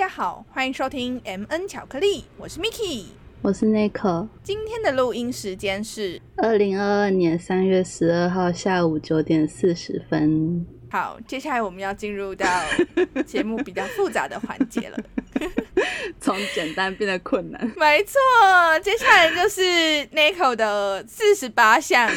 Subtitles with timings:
[0.00, 3.04] 家好，欢迎收听 M N 巧克力，我是 Miki。
[3.42, 4.26] 我是 Nico。
[4.42, 10.64] 今天的录音时间是二零二二年三月十二号下午九点四十分。
[10.90, 12.46] 好，接下来我们要进入到
[13.26, 14.96] 节目比较复杂的环节了。
[16.20, 17.72] 从简单变得困难。
[17.76, 18.18] 没错，
[18.82, 19.62] 接下来就是
[20.14, 22.10] Nico 的四十八项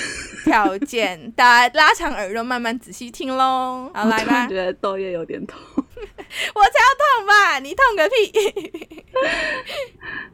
[0.44, 3.90] 条件，大家拉长耳朵，慢慢仔细听喽。
[3.96, 4.48] 好，来吧。
[4.48, 7.60] 觉得豆叶有点痛， 我才要痛吧？
[7.60, 8.32] 你痛个屁！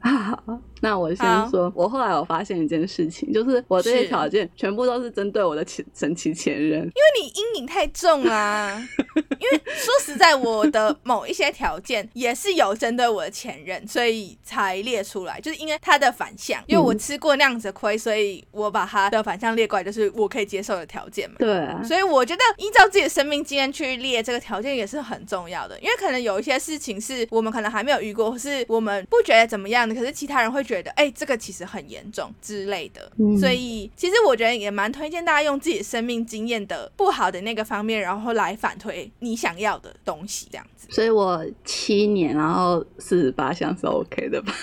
[0.01, 8.81] 好，那我先说，我后来我发现一件事情，就是我这些条件全部都是针对我的前神奇前任，因为你阴影太重啊。
[9.15, 21.37] 因为说实在，我的某一些条件也是有针对我的前任，所以才列出来，就是因为他的反向，因为我吃过那样子的亏，所以我把他的反向列过来，就是我可以接受的条件嘛。
[21.39, 21.81] 对，啊。
[21.83, 33.11] 所以我觉得依照自己的生命经验去列这个条件也是很重要的，因为可能有一些事情是我们可能还没有遇过，或是我们不觉得怎么样的，可是其他人会觉得，哎，这个其实很严重之类的。
[33.39, 40.87] 所以其实我觉得也蛮推荐大家用自己生命经验的不好的那个方面，然后来反推你想要的东西，这样子。
[40.91, 44.53] 所以我七年，然后四十八项是 OK 的吧？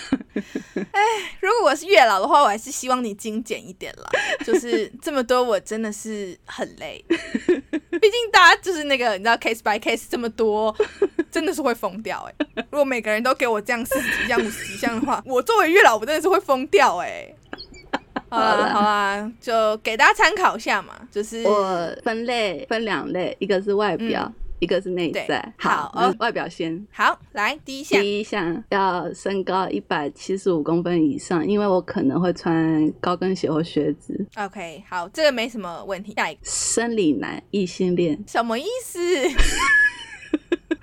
[0.73, 1.01] 哎，
[1.41, 4.09] 如果我是月老的话，我还是希望你精简一点啦。
[4.45, 7.03] 就是这么多，我真的是很累。
[7.09, 10.73] 毕竟大家就是那个，你知道，case by case 这么多，
[11.31, 12.45] 真的是会疯掉哎。
[12.71, 17.33] 如果每个人都给我这样四十几项、五十几项的话， 我作为月老，我真的是会疯掉哎。
[18.29, 20.93] 好 啦好啦，就给大家参考一下嘛。
[21.11, 24.31] 就是我分类分两类，一个是外表。
[24.59, 26.83] 一个是内在，好，外表先。
[26.91, 34.25] 好，来第一项，第一项要身高一百七十五公分以上，因为我可能会穿高跟鞋或靴子。
[34.35, 36.15] OK，好，这个没什么问题。
[36.17, 38.99] 下一个，生理男，异性恋，什么意思？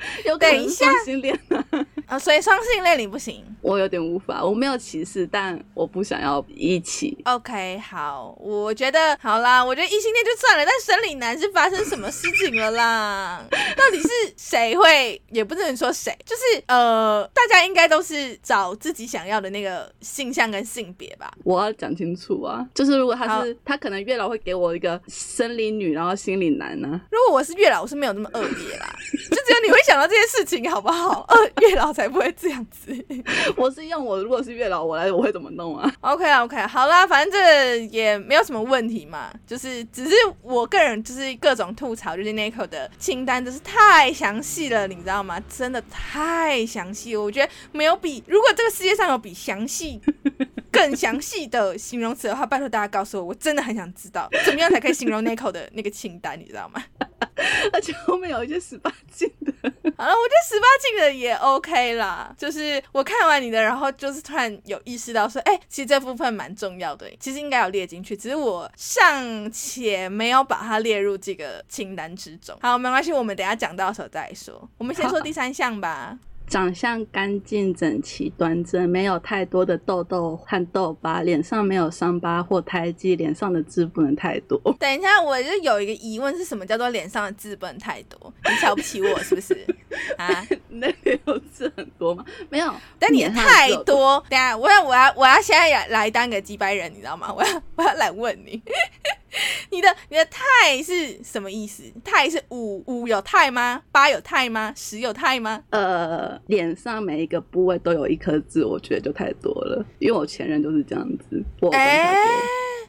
[0.25, 1.39] 有等一下，双性恋
[2.07, 7.17] 啊，所以双性恋你不行，我有点无法，我没有歧视，但我不想要一起。
[7.25, 13.43] OK，好，我觉得好啦，我觉得异性恋就算了，但生理男是发生什么事情了啦？
[13.77, 15.21] 到底是谁会？
[15.31, 21.33] 也不能说谁，就是呃，大家应该都是找自己想要的那个性向跟性别吧。
[21.43, 27.01] 我要讲清楚啊，就是如果他是他可能月老会给我一个生理女，然后心理男呢？
[27.11, 28.95] 如果我是月老，我是没有那么恶劣啦，
[29.31, 31.25] 就只有你会想到这件事情，好不好？
[31.29, 32.93] 呃，月老才不会这样子。
[33.57, 45.41] 我是用我如果是月老，我来我会怎么弄啊？OK OK，好啦，反正这也没有什么问题嘛，就是只是我个人就是各种吐槽，就是 Nico 的清单真是太详细了，你知道吗？
[45.49, 50.01] 真的太详细了，我觉得没有比如果这个世界上有比详细
[50.71, 56.83] 更详细的形容词的话，拜托大家告诉我，我真的很想知道怎么样才可以形容 Nico 的那个清单，你知道吗？
[57.73, 59.53] 而且后面有一些十八禁的，
[59.97, 62.35] 好了，我觉得十八禁的也 OK 啦。
[62.37, 72.57] 就是我看完你的，然后就是突然有意识到说，哎，其实这部分蛮重要的，其实应该有列进去，只是我尚且没有把它列入这个清单之中。
[72.61, 74.69] 好，没关系，我们等下讲到时候再说。
[74.79, 76.19] 我们先说第三项吧。
[76.47, 84.61] 长相干净整齐端正，没有太多的痘痘和痘疤，脸上没有伤疤或胎记，脸上的痣不能太多。
[84.79, 88.33] 等一下，我就有一个疑问，是什么叫做脸上的痣不能太多？
[88.45, 89.55] 你瞧不起我是不是？
[90.17, 92.25] 啊，那里有痣很多吗？
[92.51, 94.23] 没有，但你太多。
[94.29, 97.33] 等下，我要我要我要现在来当个几百人，你知道吗？
[97.33, 98.63] 我要我要来问你。
[99.71, 101.83] 你的你的太是什么意思？
[102.05, 103.83] 太是五五有太吗？
[103.91, 104.73] 八有太吗？
[104.77, 105.63] 十有太吗？
[105.71, 109.85] 呃，脸上每一个部位都有一颗痣，我觉得就太多了。
[109.99, 111.43] 因为我前任就是这样子。
[111.73, 112.15] 哎。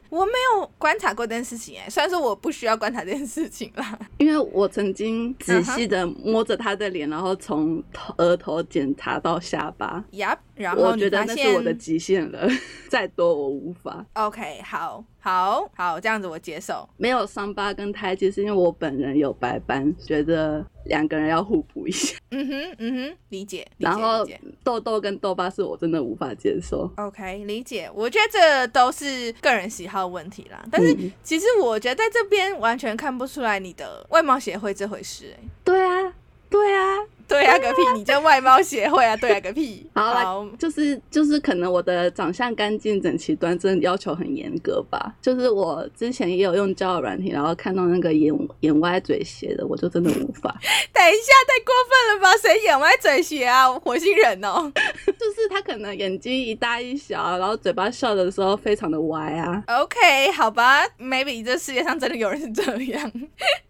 [0.08, 7.82] 我没有观察过这件事情哎，虽然说我不需要观察这件事情啦， 因为我曾经仔细的摸着他的脸，然后从
[8.16, 10.02] 额头检查到下巴。
[10.12, 12.48] 呀，然后我觉得那是我的极限了，
[12.88, 14.06] 再多我无法。
[14.14, 16.88] OK，好，好，好，这样子我接受。
[16.96, 20.64] 没有伤疤跟胎记是因为我本人有白斑，觉得。
[20.86, 23.66] 两个人要互补一下，嗯哼，嗯哼，理解。
[23.76, 24.24] 然后
[24.62, 26.88] 痘痘跟痘疤是我真的无法接受。
[26.96, 27.90] OK，理解。
[27.92, 30.64] 我觉得这都是个人喜好问题啦。
[30.70, 35.34] 但是其实我觉得在这边完全看不出来你的外貌协会这回事。
[35.36, 36.14] 哎，对啊，
[36.48, 36.95] 对啊。
[37.28, 37.82] 对啊个屁！
[37.94, 39.16] 你叫外貌协会啊？
[39.16, 39.84] 对啊个屁！
[39.94, 45.14] 好，就是就是可能我的长相干净整齐端正要求很严格吧。
[45.20, 50.54] 就是我之前也有用交友软体，然后看到那个眼眼歪嘴斜的，我就真的无法。
[50.94, 52.36] 等一下，太过分了吧？
[52.40, 53.68] 谁眼歪嘴斜啊？
[53.72, 54.70] 火星人哦！
[55.06, 59.62] 就是他可能眼睛一大一小，然后嘴巴笑的时候非常的歪啊。
[59.66, 63.12] OK，好吧，maybe 这世界上真的有人是这样。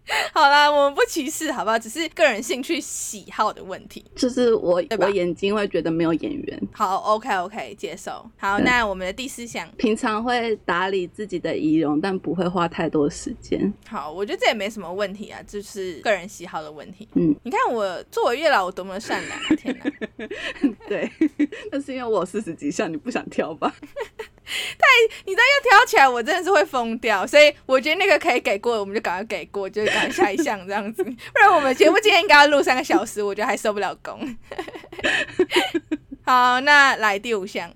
[0.33, 1.77] 好啦，我们不歧视，好不好？
[1.77, 4.03] 只是个人兴趣喜好的问题。
[4.15, 8.25] 就是我我眼睛会觉得没有眼缘，好，OK OK，接受。
[8.37, 13.71] 好，那我们的第四项，平常会打理自己的仪容，但不会花太多时间。
[13.87, 17.07] 好，我觉得这也没什么问题啊，就是个人喜好的问题。
[17.15, 19.55] 嗯，你看我作为月老，我多么善良啊！
[19.57, 20.27] 天哪，
[20.87, 21.09] 对，
[21.71, 23.73] 那是因为我有四十几项，你不想挑吧？
[25.25, 27.25] 你再要挑起来，我真的是会疯掉。
[27.27, 31.03] 所以我觉得那个可以给过，我们就赶快给过，就是赶快下一项这样子。
[31.03, 34.19] 不然我们节目今天应该要录三个小时，我觉得还收不了工。
[36.25, 37.71] 好，那来第五项，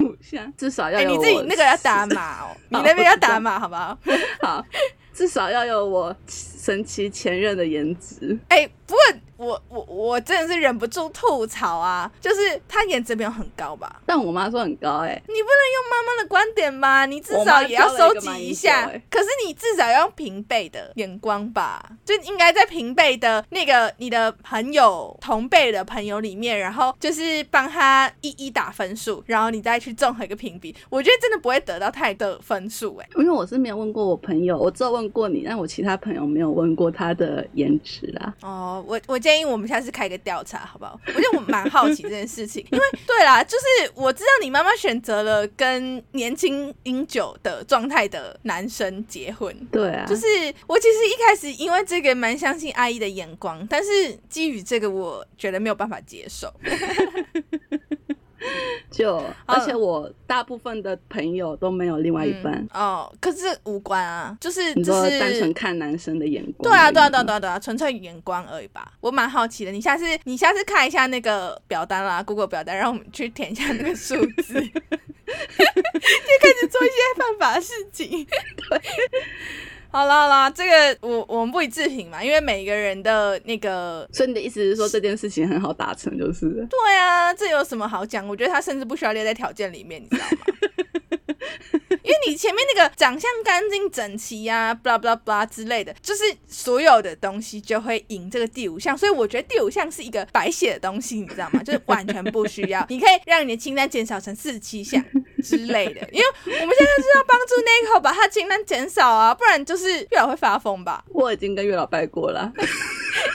[0.00, 3.98] 五项至少要哎、有我、你自己那个要打码哦， 你那边要打码好不好？
[4.42, 4.66] 好，
[5.14, 8.38] 至少要有我神奇前任的颜值。
[8.48, 9.00] 哎、不过
[9.36, 14.00] 我我我真的是忍不住吐槽啊，就是他颜值没有很高吧？
[14.06, 17.06] 但我妈说很高哎、你不能用妈妈的观点吧？
[17.06, 19.02] 你至少也要收集一下欸。
[19.10, 21.84] 可是你至少要用平辈的眼光吧？
[22.04, 30.74] 就应该在平辈的那个你的朋友同辈的朋友里面，然后就是帮他一一打分数，然后你再去综合一个评比。
[30.88, 38.34] 我觉得真的不会得到太多分数哎、因为我是没有问过我朋友，我只有问过你，但我其他朋友没有问过他的颜值啦。
[38.42, 40.96] 哦，我我建议我们下次开个调查，好不好？
[41.08, 50.24] 我觉得我蛮好奇这件事情，因为对啦，就是我知道你妈妈选择了跟年轻饮酒的状态的男生结婚，对啊，就是
[50.68, 56.48] 我其实一开始因为这个蛮相信阿姨的眼光，但是基于这个，我觉得没有办法接受。
[58.90, 62.54] 就而且我大部分的朋友都没有另外一半。
[62.54, 66.70] 嗯哦，可是无关啊，就是你就是说单纯看男生的眼光？
[66.70, 68.92] 对啊，对啊，对啊，对啊，对啊，纯粹眼光而已吧。
[69.00, 74.74] 我蛮好奇的，你下次 你下次看一下那个表单啦，Google 表单，让我们去填一下那个数字， 就
[76.40, 78.26] 开始做一些犯法的事情。
[79.90, 88.26] 好啦好啦，这个我我们不予置评嘛，因为每个人的那个所以你的意思是说这件事情很好达成，就是对啊，这有什么好讲？
[88.28, 90.38] 我觉得他甚至不需要列在条件里面，你知道吗？
[92.02, 101.62] 因为你前面那个长相干净整齐呀、啊、，blah blah blah 之类的，就是所有的东西就会赢这个第五项，所以我觉得第五项是一个白写的东西，你知道吗？
[101.62, 105.02] 就是完全不需要， 你可以让你的清单减少成四十七项
[105.42, 106.00] 之类的。
[106.12, 111.04] 因为我们现在是要帮助 Nico 把他清单减少啊，不然就是月老会发疯吧。
[111.08, 112.52] 我已经跟月老拜过了。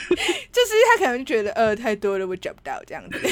[0.52, 3.18] 就是他可能觉得呃太多了，我找不到这样子。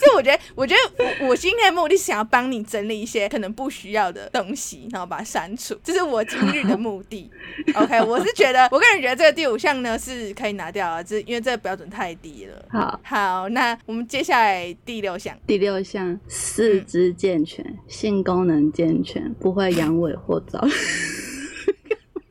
[0.00, 7.30] 所以我觉得，我觉得我我今天的目的是想要帮你整理一些可能不需要的东西，然后把它删除，这是我今日的目的。
[7.74, 12.64] OK，我是觉得，我个人觉得这个第五项呢是可以拿掉啊，这因为这个标准太低了。
[12.70, 20.66] 好，好，那我们接下来第六项，第六项，四肢健全，性功能健全，不会阳痿或早。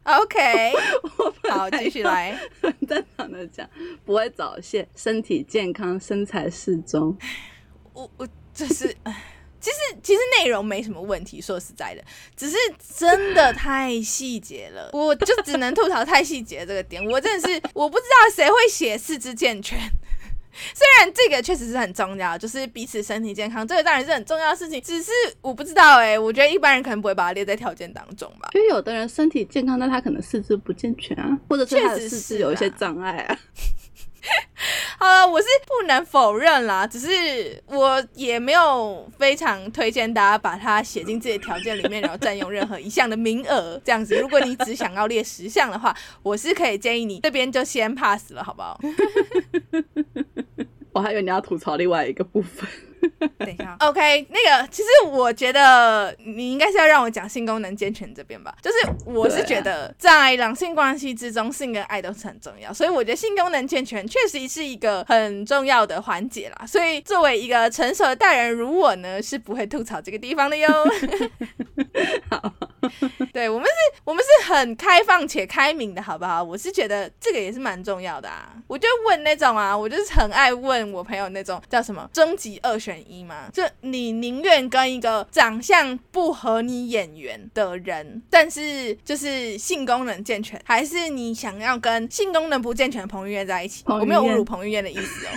[0.04, 0.74] OK，
[1.50, 2.40] 好，继续来。
[2.62, 3.70] 很正常的讲，
[4.06, 7.16] 不会早泄，身体健康，身材适中。
[7.94, 9.24] 我我就是，唉
[9.62, 12.02] 其实其实内容没什么问题，说实在的，
[12.36, 12.58] 只是
[12.98, 17.06] 真的太细节了，我就只能吐槽太细节这个点。
[17.06, 19.78] 我真的是我不知道谁会写四肢健全。
[20.74, 24.82] 虽然这个确实是很重要，就是彼此身体健康，这个当然是很重要的事情。
[24.82, 25.12] 只是
[25.42, 28.50] 我不知道哎、我觉得一般人可能不会把它列在条件当中吧。
[28.54, 33.38] 因为有的人身体健康，但他可能四肢不健全啊，或者是他的确实是四肢有一些障碍啊。
[35.00, 43.80] 好了，我是不能否认啦，只是我也没有非常推荐大家把它写进自己的条件里面，然后占用任何一项的名额。
[43.84, 48.80] 这样子，如果你只想要列十项的话，我是可以建议你这边就先 pass 了，好不好？
[50.92, 52.68] 我还以为你要吐槽另外一个部分。
[53.40, 66.66] 等一下，OK，那个其实我觉得你应该是要让我讲性功能健全这边吧，就是我是觉得在两性关系之中，性跟爱都是很重要，所以我觉得性功能健全确实是一个很重要的环节啦。
[66.66, 70.68] 所以作为一个成熟的大人如我呢，是不会吐槽这个地方的哟。
[72.30, 72.54] 好
[73.34, 76.42] 对我们是，我们是很开放且开明的，好不好？
[76.42, 78.54] 我是觉得这个也是蛮重要的啊。
[78.68, 93.84] 我就问那种啊，我就是很爱问我朋友那种叫什么终极二选一吗，就你宁愿跟一个长相不合你眼缘的人，但是就是性功能健全，还是你想要跟性功能不健全的彭于晏在一起？
[93.88, 95.30] 我没有侮辱彭于晏的意思哦。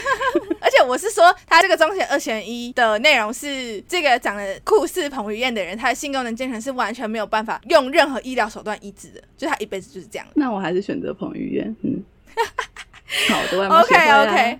[0.60, 10.26] 而且我是说，他这个中选二选一的内容是，这个长得酷似彭于晏的人，他的性功能健全是完全没有办法用任何医疗手段医治的，就他一辈子就是这样。
[10.34, 11.74] 那我还是选择彭于晏。
[11.82, 12.02] 嗯，
[13.28, 14.58] 好的外貌 OK OK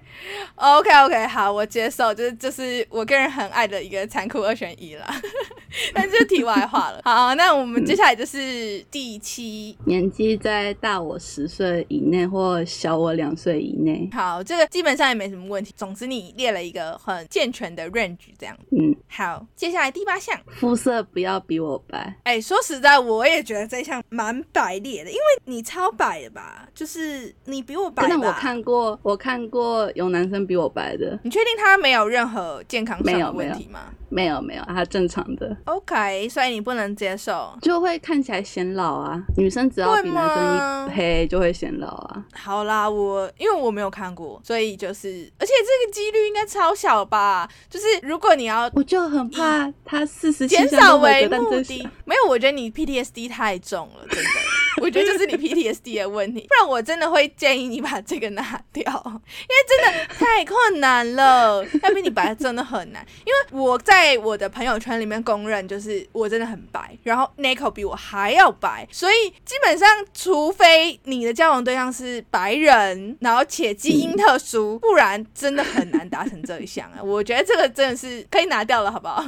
[0.57, 5.07] OK OK，好，我接受，就是就是我个人很爱的一个残酷二选一啦。
[5.95, 7.00] 但这是题外话了。
[7.07, 9.76] 好，那我们接下来就是第七。
[9.87, 14.09] 年纪在大我十岁以内或小我两岁以内。
[14.12, 15.73] 好，这个基本上也没什么问题。
[15.76, 18.57] 总之，你列了一个很健全的 range，这样。
[18.73, 20.38] 嗯，好，接下来第八项。
[20.49, 22.14] 肤色不要比我白。
[22.25, 26.69] 哎、说实在，我也觉得这一项蛮白列的，因为你超白的吧？
[26.75, 28.39] 就是你比我白吧？
[28.40, 37.54] 看过，我看过有男生比我白的，你确定他没有任何健康上的没有问题吗没有没有，他正常的，？OK，所以你不能接受。
[37.61, 39.23] 就会看起来显老啊。
[39.37, 42.25] 女生只要比男生一黑就会显老啊。
[42.32, 47.49] 好啦，我因为我没有看过，所以就是，而且这个几率应该超小吧？
[47.68, 54.30] 就是如果你要我就很怕他四十减少为目的，没有，我觉得你 PTSD 太重了，真的。
[54.82, 63.04] 我觉得就是你 PTSD 的问题，不然我真的会建议你把这个拿掉， 因为真的太困难了，要比你白真的很难。
[63.24, 77.02] 因为我在我的朋友圈里面公认，就是我真的很白，然后 Nico 比我还要白，所以基本上，除非你的交往对象是白人，然后且基因特殊，不然真的很难达成这一项啊。
[77.02, 79.24] 我觉得这个真的是可以拿掉了，好不好？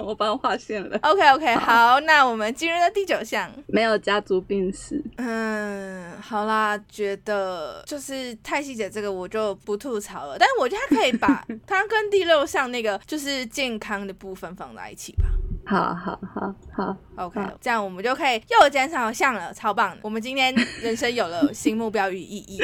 [0.00, 0.98] 我帮他划线了。
[1.02, 3.50] OK OK，好，那我们今日的第九项。
[3.66, 15.24] 没有家族病史，嗯，好啦，觉得就是太细节这个我就不吐槽了，但是我觉得他可以把 他跟第六项那个就是健康的部分放在一起吧。
[15.64, 19.98] 好好好好，OK，好这样我们就可以又减少项了，超棒的！
[20.02, 22.60] 我们今天人生有了新目标与意义。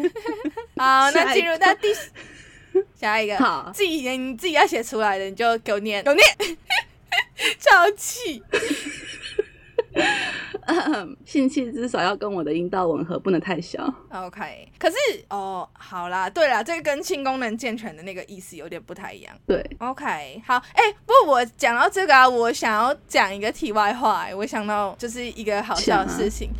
[0.76, 1.88] 好，那进入到第
[2.94, 3.70] 下一个，好。
[3.74, 6.26] 自己你自己要写出来的，你就给我念，给我念，
[7.58, 8.42] 超气。
[11.24, 13.82] 性器至少要跟我的阴道吻合，不能太小。
[14.10, 14.96] OK，可是
[15.30, 19.34] 哦，好啦，对啦，这个跟性功能健全的那个意思有点不太一样。
[19.46, 26.50] 对，OK，好，哎、不过我讲到这个啊，我想要讲一个题外话、哎我想到就是一个好笑的事情，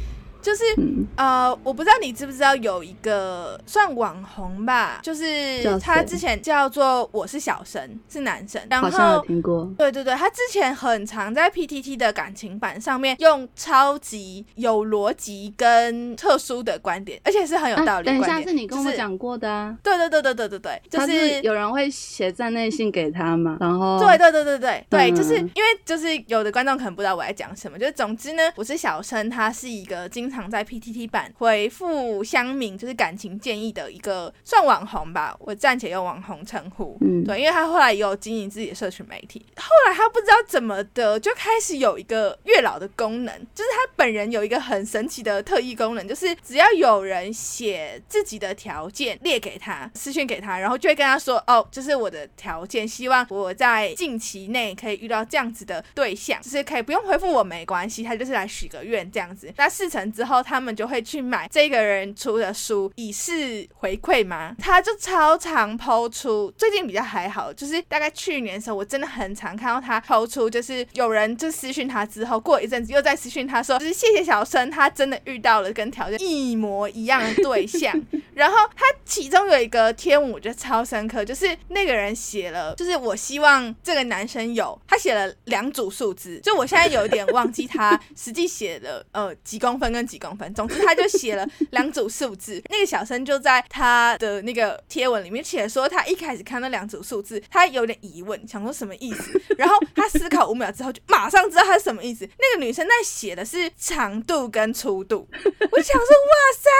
[0.46, 9.20] 就是嗯，呃，我不知道你知不知道有一个算网红吧，就是他之前叫做我是小生，是男生，然后。
[9.26, 9.68] 听过。
[9.76, 18.48] 对对对，他之前很常在 PTT 的感情版上面用超级有逻辑跟特殊的观点，而且是很有道啊等一下，理的观点。
[18.48, 19.76] 是你跟就是我讲过的啊。
[19.82, 36.98] 对对对对对对对，就他是有人会写站内信给他嘛，然后对对对对对对，嗯就是因为就是有的观众可能不知道我在讲什么，就是总之呢，我是小生，他是一个经常在 PTT 版回复乡民就是感情建议的一个算网红吧，我暂且用网红称呼。
[37.00, 59.52] 嗯对，因为他后来也有经营自己的社群媒体，后来他不知道怎么的就开始有一个月老的功能，就是他本人有一个很神奇的特异功能，就是只要有人写自己的条件列给他，私讯给他，然后就会跟他说，哦，这是我的条件，希望我在近期内可以遇到这样子的对象，就是可以不用回复我没关系，他就是来许个愿这样子。
[59.56, 64.54] 那事成之后，他们就会去买这个人出的书，以示回馈吗？
[64.58, 77.94] 他就超常抛出，最近比较还好，就是大概去年的时候，我真的很常看到他抛出，就是有人就私讯他之后，过一阵子又在私讯他说，就是谢谢小生，他真的遇到了跟条件一模一样的对象。
[78.34, 92.62] 然后他其中有一个贴文，我觉得超深刻，就是那个人写了，就是我希望这个男生有，他写了两组数字，就我现在有一点忘记他实际写了呃几公分跟几公分，总之他就写了两组数字。
[92.70, 102.28] 那个小生就在他的那个贴文里面写说，他一开始看到两组数字，他有点疑问，想说什么意思，然后他思考五秒之后就马上知道他是什么意思。
[102.38, 106.70] 那个女生在写的是长度跟粗度，我想说哇塞，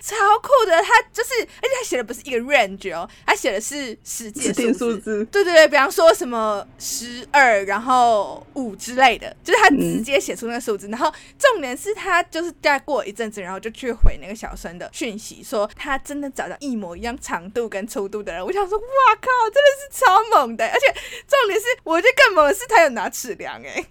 [0.00, 4.78] 超酷的，他就是，而且他写的不是一个 range 哦，他写的是实际指的数字。
[4.78, 5.24] 数字。
[5.26, 10.88] 对对对，比方说什么十二，然后五之类的，就是他直接写出那个数字。
[10.88, 18.44] 然后重点是他就是再过一阵子，然后就去回那个小生的讯息，说他真的找到一模一样长度跟粗度的人。
[18.44, 18.84] 我想说，哇
[19.20, 20.66] 靠，真的是超猛的！
[20.66, 20.86] 而且
[21.26, 23.84] 重点是，我觉得更猛的是他有拿尺量哎、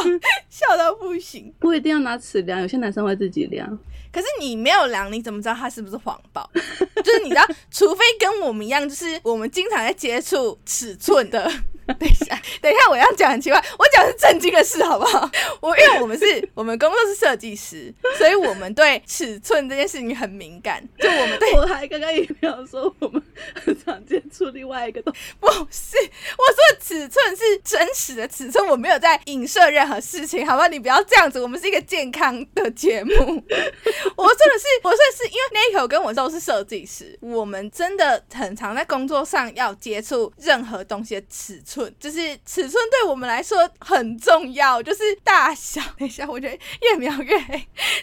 [0.49, 1.53] 笑到不行。
[1.59, 3.79] 不一定要拿尺量，有些男生会自己量。
[4.11, 6.49] 可是你没有量，你怎么知道他是不是谎报？
[7.03, 11.49] 就是你知道，除非跟我们一样，就是我们经常在接触尺寸的。
[11.93, 15.29] 等一下，等一下，我要讲很奇怪，我讲的是正经的事，好不好？
[15.61, 20.83] 我因为我们是我们工作是设计师，所以我们对尺寸这件事情很敏感。
[20.99, 23.21] 就我们对 我还刚刚也没有说我们
[23.65, 25.19] 很常接触另外一个东西。
[25.39, 25.97] 不是，
[26.37, 30.67] 我说的尺寸是真实的尺寸，我没有在影射任何事情，好吧？
[30.67, 33.13] 你不要这样子，我们是一个健康的节目。
[33.13, 45.79] 我说的是，我说的是，因为 Nico 跟我都是设计师，我们真的很常在工作上要接触任何东西的尺寸，就是尺寸对我们来说很重要，就是大小。
[45.99, 47.57] 等一下，我觉得越描越黑，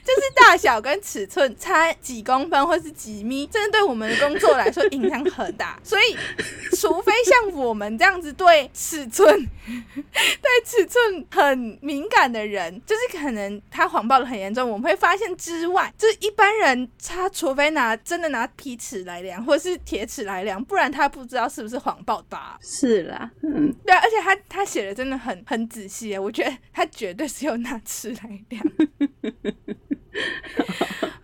[0.05, 5.79] 就是大小跟尺寸差几公分或是几米，真的对我们的工作来说影响很大。
[5.83, 6.17] 所以，
[6.77, 9.27] 除非像我们这样子对尺寸、
[10.07, 22.59] 对尺寸很敏感的人，就是可能他谎报的很严重，我们会发现之外，就是一般人他除非拿真的拿皮尺来量，或是铁尺来量，不然他不知道是不是谎报吧。
[22.61, 28.65] 是啦，嗯，对啊，而且他他写的真的很很仔细，我觉得他绝对是有拿尺来量。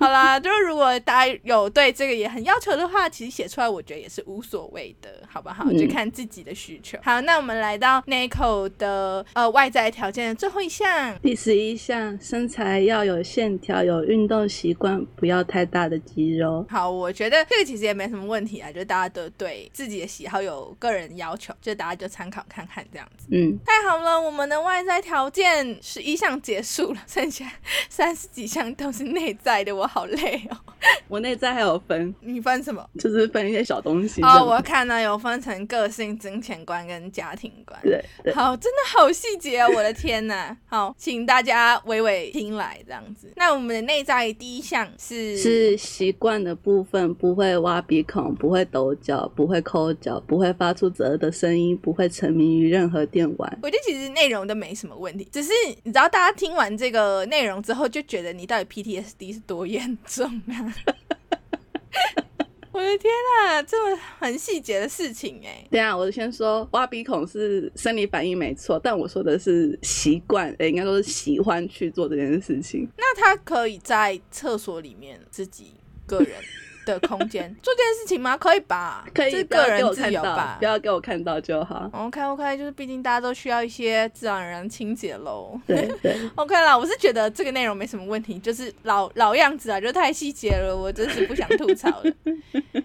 [0.02, 5.64] 好啦，就是如果大家有对这个也很要求的话，其实写出来我觉得也是无所谓的，好不好？
[5.68, 6.98] 嗯就看自己的需求。
[7.04, 16.66] 好，那我们来到 Nico 的呃外在条件的最后一项，第十一项，身材要有线条，有运动习惯，不要太大的肌肉。
[16.68, 23.28] 好，我觉得这个其实也没什么问题啊，就大家都对自己的喜好有个人要求，就大家就参考看看这样子。
[23.30, 27.50] 嗯，太好了，我们的外在条件十一项结束了，剩下
[27.88, 30.56] 三十几项都是内在的，我好累哦。
[31.06, 32.84] 我内在还有分，你分什么？
[32.98, 34.22] 就是分一些小东西。
[34.22, 37.78] 哦，我看呢有分成个性、金钱观跟家庭观。
[37.82, 39.70] 对对，好，真的好细节哦！
[39.76, 43.30] 我的天呐，好，请大家娓娓听来这样子。
[43.36, 53.58] 那我们的内在第一项是是习惯的部分，不会挖鼻孔，不会抖脚，不会抠脚，不会发出折的声音，不会沉迷于任何电玩。
[53.62, 55.52] 我觉得其实内容都没什么问题，只是
[55.84, 60.74] 你知道，大家听完这个内容之后，就觉得你到底 PTSD 是多严重啊！
[62.72, 72.88] 我的天啊，这么很细节的事情哎、等一下，我先说挖鼻孔是生理反应没错，但我说的是习惯，诶应该说是喜欢去做这件事情。
[72.96, 75.74] 那他可以在厕所里面自己
[76.06, 76.30] 个人
[76.84, 78.36] 的空间做这件事情吗？
[78.36, 79.04] 可以吧？
[79.14, 80.64] 可以，个人自由吧，不？
[80.64, 81.90] 要给我看到就好。
[81.92, 85.58] OK OK，就是毕竟大家都需要一些自然而然清洁喽。
[85.66, 92.12] 对对， OK 啦，我是觉得这个内容没什么问题，就是老老样子啊，就太细节了，我真是不想吐槽了。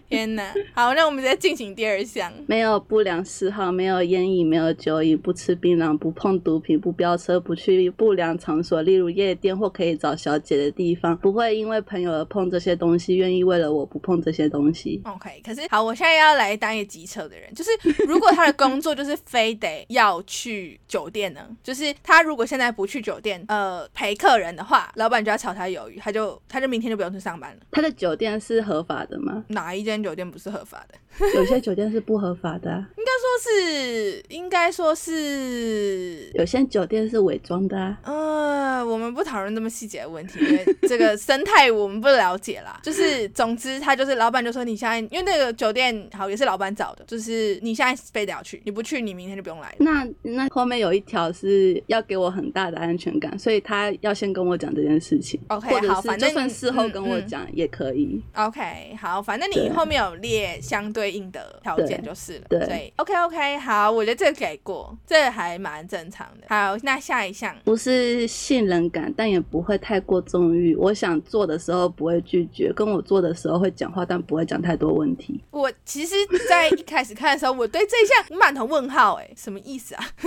[0.09, 0.53] 天哪！
[0.73, 2.31] 好，那我们再进行第二项。
[2.47, 15.01] 没有不良嗜好，没有烟瘾，没有酒瘾，不吃槟榔，不碰毒品，不飙车，不去不良场所，例如夜店或可以找小姐的地方，不会因为朋友而碰这些东西，愿意为了我不碰这些东西。
[15.03, 17.69] OK，可是好，我现在要来当一个机车的人，就是
[18.07, 27.57] 如果他的工作就是非得要去酒店呢，就是他如果现在不去酒店，呃，陪客人的话，老板就要炒他鱿鱼，他就他就明天就不用去上班了。
[27.71, 29.43] 他的酒店是合法的吗？
[29.49, 30.95] 哪一间酒店不是合法的？
[31.35, 37.97] 有些酒店是不合法的、啊，应该说是，应该说是，有些酒店是伪装的啊。
[38.03, 42.79] 呃，我们不讨论这么细节的问题，因为这个生态我们不了解啦。
[42.83, 49.75] 就是，总之他就是老板就说你现在，因为那个酒店好也是老板找的，就是你现在非得要去，你不去你明天就不用来。
[49.79, 58.21] 那那后面有一条是要给我很大的安全感，所以他要先跟我讲这件事情 OK，好反正就算事后嗯跟我嗯讲也可以。
[58.35, 62.45] OK，好，反正你以后面有列相对应的条件就是了。
[62.49, 66.47] 对所以 OK OK，好，我觉得这个给过，这还蛮正常的。
[66.49, 70.75] 好，那下一项，不是信任感，但也不会太过纵欲。
[70.75, 75.41] 我想做的时候不会拒绝，跟我做的时候会讲话，但不会讲太多问题。
[75.51, 76.15] 我其实，
[76.47, 80.03] 在一开始看的时候，我对这一项 满头问号，哎，什么意思啊？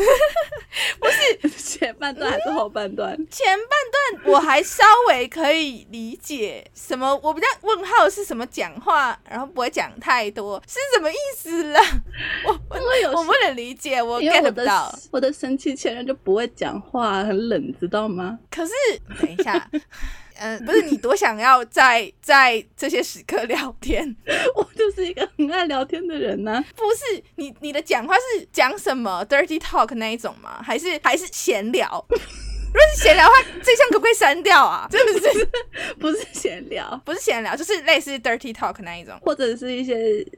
[1.00, 3.16] 不是前半段还是后半段？
[3.30, 11.80] 前半段我还稍微可以理解，什么我比较问号是什么讲话，然后不会讲太多，是什么意思啦？
[12.46, 12.52] 我
[13.18, 14.96] 我不能理解，我 get 不到。
[15.10, 18.38] 我的生气前任就不会讲话，很冷，知道吗？
[18.50, 18.72] 可是
[19.20, 19.70] 等一下，
[20.38, 24.16] 嗯、 不是你多想要在在这些时刻聊天，
[24.56, 30.62] 我就是一个很爱聊天的人啊、不是你你的讲话是讲什么 dirty talk 那一种吗？
[30.62, 32.06] 还是还是闲聊？
[32.72, 34.86] 如果是闲聊的话，这项可不可以删掉啊？
[34.90, 35.48] 真的是
[35.98, 39.18] 不是闲聊，不是闲聊，就是类似 dirty talk 那一种。
[39.22, 39.94] 或者是一些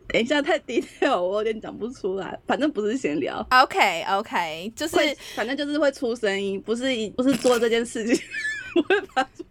[0.09, 2.39] 等一下太 detail，我有点讲不出来。
[2.47, 4.97] 反正不是闲聊，OK OK，就是
[5.35, 8.25] 反正就是会出声音，不是一不是做这件事情，
[8.75, 9.45] 不会发出。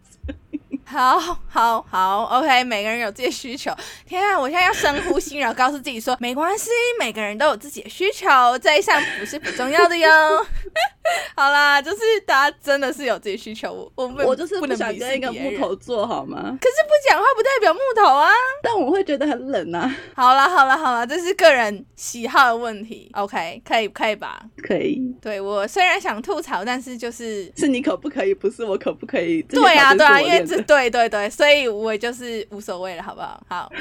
[0.91, 3.71] 好好好，OK，每个人有自己的需求。
[4.05, 8.27] 天啊，我现在要深呼吸，然后告诉自己说，没关系，每个人都有自己的需求，
[8.59, 10.09] 这一项不是不重要的哟。
[11.35, 16.37] 好啦，就是大家真的是有自己需求，我我我就是不能想跟一个木头做好吗？
[16.61, 18.29] 可是不讲话不代表木头啊。
[18.61, 19.95] 但我会觉得很冷啊。
[20.13, 23.09] 好啦好啦好啦，这是个人喜好的问题。
[23.13, 24.41] OK，可以可以吧？
[24.61, 25.01] 可以。
[25.21, 29.41] 对我虽然想吐槽，但是就是是你可不可以，不是我可不可以？
[29.43, 33.43] 对啊对啊，因为这这对对对，所以我就是无所谓了，好不好？
[33.47, 33.71] 好。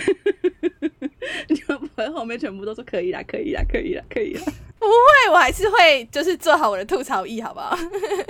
[1.49, 4.43] 你会不会后面全部都说可以啦，可以啦，可以啦，可以啦？
[4.79, 7.77] 不会，我还是会就是做好我的吐槽意，好不好？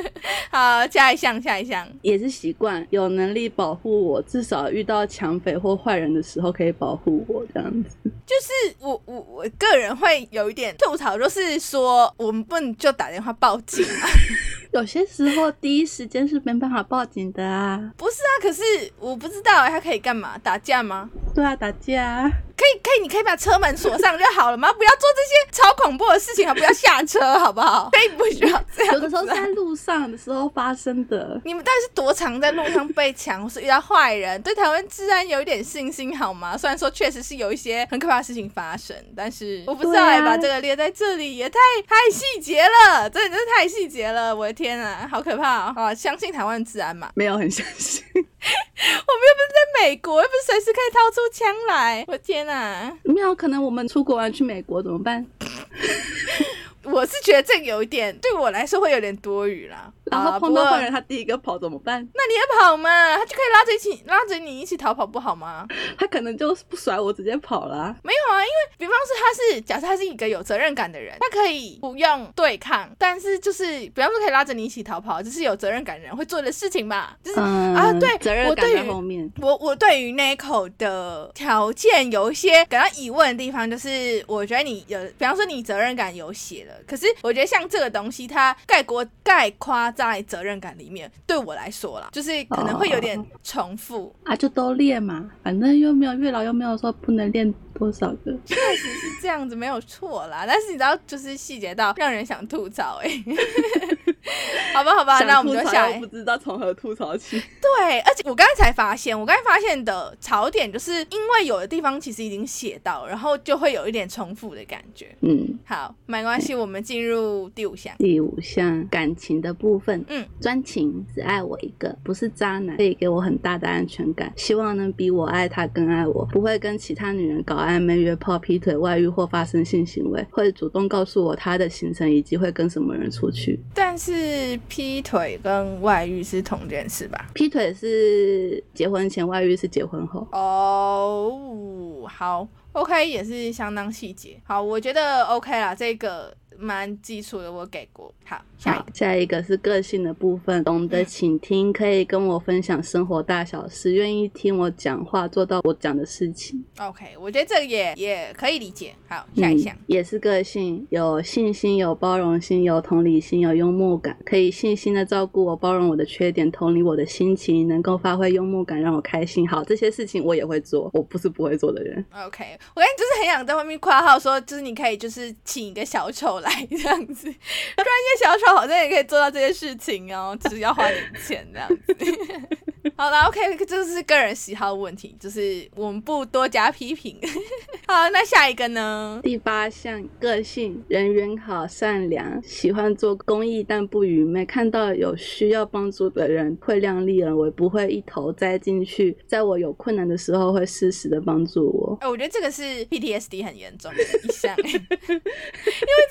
[0.51, 7.97] 好，下一项，下一项也是习惯，有能力保护我，至少遇到抢匪或坏人的时候可以保护我，这样子。
[8.27, 14.09] 就是我我我个人会有一点吐槽，就是说我们不能就打电话报警啊。
[14.73, 17.93] 有些时候第一时间是没办法报警的啊。
[17.97, 18.63] 不是啊，可是
[18.99, 20.39] 我不知道他可以干嘛？
[20.39, 21.11] 打架吗？
[21.35, 22.31] 对啊，打架。
[22.61, 24.71] 可以可以，你可以把车门锁上就好了吗？
[24.77, 26.53] 不要做这些超恐怖的事情啊！
[26.53, 27.89] 不要下车，好不好？
[27.97, 28.95] 可以不需要这样。
[28.95, 31.41] 有的时候在路上的时候发生的。
[31.47, 34.41] 你们到底是多常在路上被抢，或是遇到坏人？
[34.43, 36.55] 对台湾治安有一点信心好吗？
[36.55, 44.37] 虽然说确实是有一些很可怕的事情发生，但是我不知道哎，把这个列在这里也太太细节了，真的真是太细节了！
[44.37, 45.95] 我的天啊，好可怕啊！
[45.95, 47.11] 相信台湾治安嘛？
[47.15, 48.05] 没有很相信。
[48.13, 52.05] 我们又不是在美国，又不是随时可以掏出枪来。
[52.07, 52.93] 我天哪！
[53.05, 55.25] 没有可能，我们出国玩去美国怎么办？
[56.85, 59.93] 我是觉得这有一点对我来说会有点多余啦。
[60.11, 62.07] 然后碰到坏人，他第一个跑怎么办？
[62.15, 65.65] 那你也跑嘛，他就可以拉着一起拉着你一起逃跑，不好吗？
[65.97, 67.95] 他可能就不甩我，直接跑了。
[68.03, 77.17] 没有啊，因为比方说他是假设他是一个有责任感的人，他可以不用对抗，但是就是比方说可以拉着你一起逃跑，这是有责任感的人会做的事情吧？
[77.23, 79.31] 就是啊，对，责任感在后面。
[79.41, 89.91] 我我对于那口的条件有一些感到疑问的地方，就是我觉得你有，比方说你责任感有写了，可是我觉得像这个东西，它概括概括。
[89.93, 100.45] 在责任感里面，对我来说啦，就是可能会有点重复啊，就都练嘛，反正又没有月老，又没有说不能练多少个，确实是这样子，没有错啦。
[100.47, 103.11] 但是你知道，就是细节到让人想吐槽哎。
[104.75, 105.91] 好吧，好吧，那我们就下。
[105.99, 107.39] 不知道从何吐槽起。
[107.39, 115.07] 对，而且我刚才才发现，我刚才发现的槽点，就是因为有的地方其实已经写到，然后就会有一点重复的感觉。
[115.21, 117.95] 嗯，好，没关系，我们进入第五项。
[117.99, 133.59] 第五项感情的部分，嗯，专情，只爱我一个，不是渣男，可以给我很大的安全感，希望能比我爱他更爱我，不会跟其他女人搞暧昧、约炮、劈腿、外遇或发生性行为，会主动告诉我他的行程以及会跟什么人出去。
[133.75, 134.20] 但是
[134.69, 137.27] 劈腿跟外遇是同件事吧？
[137.35, 140.27] 劈腿是结婚前，外遇是结婚后。
[140.33, 144.41] 哦，好，OK，也是相当细节。
[144.45, 146.35] 好，我觉得 OK 啦，这个。
[146.61, 148.13] 蛮基础的，我给过。
[148.25, 156.63] 好，下下一个是个性的部分，懂得倾听，可以跟我分享生活大小事，愿意听我讲话，做到我讲的事情。
[156.79, 158.95] OK，我觉得这个也也可以理解。
[159.09, 169.49] 好，下一项也是个性，有信心，有包容心，有同理心，有幽默感，可以细心的照顾我，包容我的缺点，同理我的心情，能够发挥幽默感，让我开心。
[169.49, 172.05] 好，这些事情我也会做，我不是不会做的人。
[172.13, 172.45] OK，
[172.75, 176.50] 我感觉就是很想在外面夸号说，就是你可以就是请一个小丑来。
[176.71, 182.90] 这样子，专业小丑好像也可以做到这些事情哦，只要花点钱这样子。
[183.01, 187.19] 好了，OK，这是个人喜好问题，就是我们不多加批评。
[187.89, 189.19] 好，那下一个呢？
[189.23, 201.97] 第八项，个性，人缘好，善良，喜欢做公益但不愚昧，看到有需要帮助的人会量力而为，不会一头栽进去，在我有困难的时候会适时的帮助我。
[202.03, 205.23] 哎，我觉得这个是 PTSD 很严重的一项，因为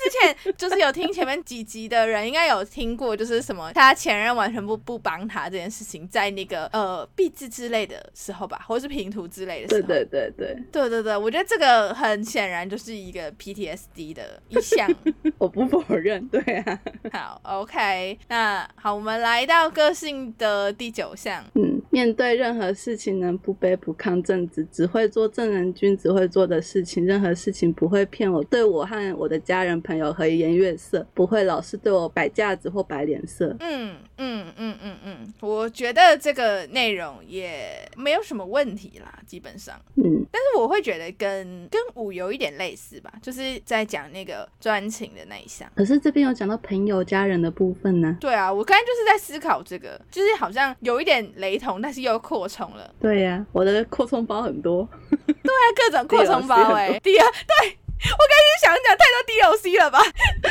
[0.02, 6.68] 之前就是有听前面几集的人应该有听过，就是什么他前任完全不不帮他这件事情，在那个。
[6.80, 10.54] 呃，壁纸之类的时候吧，或者是平图之类的时候，对对对。
[10.72, 14.88] 对对对对，我觉得这个很显然就是一个 PTSD 的一项，
[15.36, 16.80] 我不否认，对啊。
[17.12, 33.54] 好，OK，那好，我们来到个性的第九项，嗯，面对任何事情能不卑不亢，正直，只会做正人君子会做的事情，任何事情不会骗我，对我和我的家人朋友和颜悦色，不会老是对我摆架子或摆脸色。
[33.60, 36.70] 嗯嗯嗯嗯嗯，我觉得这个。
[36.70, 45.68] 内容也没有什么问题啦，基本上，嗯，但是我会觉得跟跟五有一点类似吧，就是在讲那个专情的那一项。
[45.74, 48.16] 可是这边有讲到朋友、家人的部分呢？
[48.20, 54.88] 对啊，我刚才就是在思考这个，就是好像有一点雷同，充，但是又扩充了，对呀、我的扩充包很多。
[55.18, 59.98] 对啊各种扩充包哎、很多第二对我刚才想讲太多 DLC 了吧，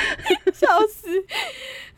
[0.53, 1.09] 笑死。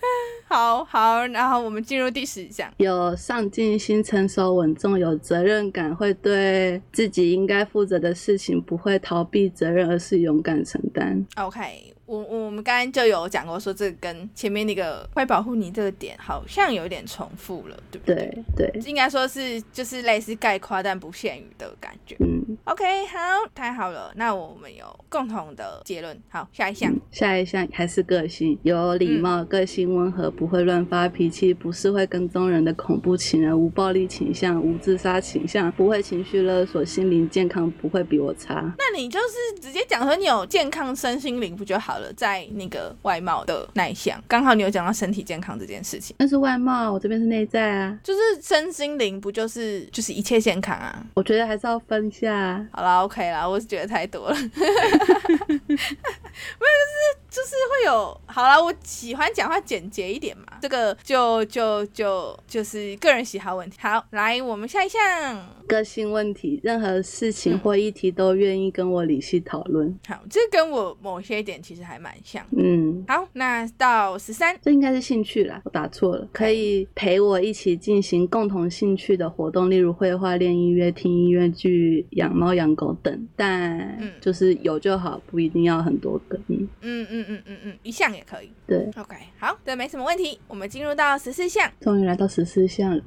[0.48, 2.72] 好好，然后我们进入第十项。
[2.78, 11.24] 有上进心、成熟稳重、有责任感，会对自己应该负责的事情不会逃避责任，而是勇敢承担。
[11.36, 18.16] OK，我我们刚刚就有讲过，说这个跟前面那个会保护你这个点好像有点重复了，对不对？
[18.54, 22.18] 对对，应该说是就是类似概括但不限于的感觉。
[22.20, 23.18] 嗯，OK，好，
[23.56, 26.22] 太好了，那我们有共同的结论。
[26.28, 26.94] 好，下一项。
[27.12, 38.74] 下一项还是个性，有礼貌，个性温和，不会乱发脾气，不是会跟踪人的恐怖情人，无暴力倾向，无自杀倾向，不会情绪勒索，心灵健康不会比我差。
[38.78, 42.01] 那你就是直接讲说你有健康身心灵不就好了？
[42.14, 48.00] 在那个外貌的那一项，刚好你有讲到身体健康这件事情，那是外貌，我这边是内在啊。
[48.04, 51.06] 就是身心灵不就是就是一切健康啊？
[51.16, 52.68] 我觉得还是要分一下啊。
[52.72, 63.78] 好啦 o k 啦，我是觉得太多了， 没有，就是就是会有，好啦，我喜欢讲话简洁一点嘛，这个就就就就是个人喜好问题。
[63.80, 69.98] 好，来我们下一项，个性问题，任何事嗯情或议题都愿意跟我理性讨论。
[70.06, 72.46] 好，这跟我某些点其实还蛮像。
[72.58, 76.28] 嗯，好，那到十三，这应该是兴趣啦，我打错了。
[76.34, 86.38] 可以陪我一起进行共同兴趣的活动，例如绘画、练音乐、听音乐剧、养猫、养狗等，但嗯就是有就好，不一定要很多个。
[86.50, 88.52] 嗯，嗯嗯嗯嗯嗯，一项也可以。
[88.68, 90.40] 对，OK，好，这没什么问题。
[90.48, 93.04] 我们进入到十四项，终于来到十四项了，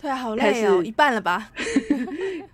[0.00, 1.50] 对啊，好累哦，一半了吧？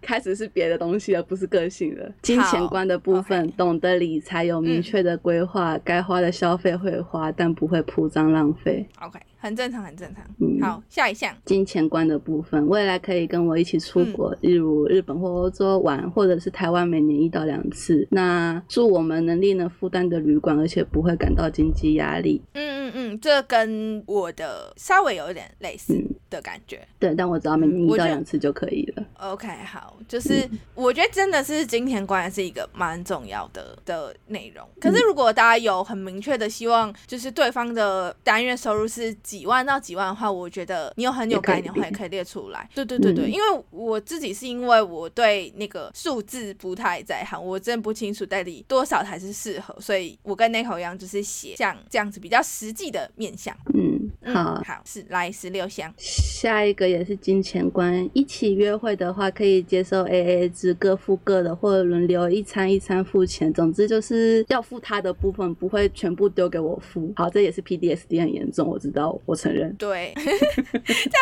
[0.01, 2.13] 开始是别的东西了，不是个性了。
[2.23, 8.87] 金钱观的部分懂得理财，有明确的规划，该花的消费会花，但不会铺张浪费。
[9.01, 10.25] OK，很正常，很正常。
[10.41, 18.09] 嗯好，下一项，金钱观的部分，未来可以跟我一起出国，例如日本或欧洲玩，或者是台湾每年一到两次。
[18.11, 22.41] 那住我们能力能负担的旅馆，而且不会感到经济压力。
[22.55, 26.81] 嗯嗯嗯，这跟我的稍微有一点类似嗯的感觉。
[26.99, 29.05] 对，但我只要每年一到两次就可以了。
[29.19, 34.67] OK，好，就是我觉得真的是金钱观是一个蛮重要的的内容。
[34.81, 42.69] 可是如果大家有很明确的希望，就是对方的单月收入是几万到几万的话，我觉得你有很有概念的话，也可以列出来。
[42.75, 53.55] 对对对对，嗯因为我自己是因为我对那个数字不太在行，我真的不清楚到底多少才是适合，所以我跟 Nico 一样，就是写像这样子比较实际的面向。
[53.75, 53.94] 嗯，
[54.25, 54.63] 嗯，好。
[54.65, 55.93] 好，是来十六项。
[55.99, 63.53] 下一个也是金钱观，一起约会的话可以接受 A A 制，各付各的，或者轮流一餐一餐付钱。
[63.53, 67.13] 总之就是要付他的部分，不会全部丢给我付。
[67.17, 69.75] 好，这也是 P D S D 很严重，我知道，我承认。
[69.77, 70.25] 对， 在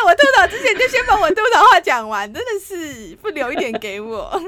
[0.06, 4.30] 我吐槽之前就先把我吐槽话讲完，真的是不留一点给我。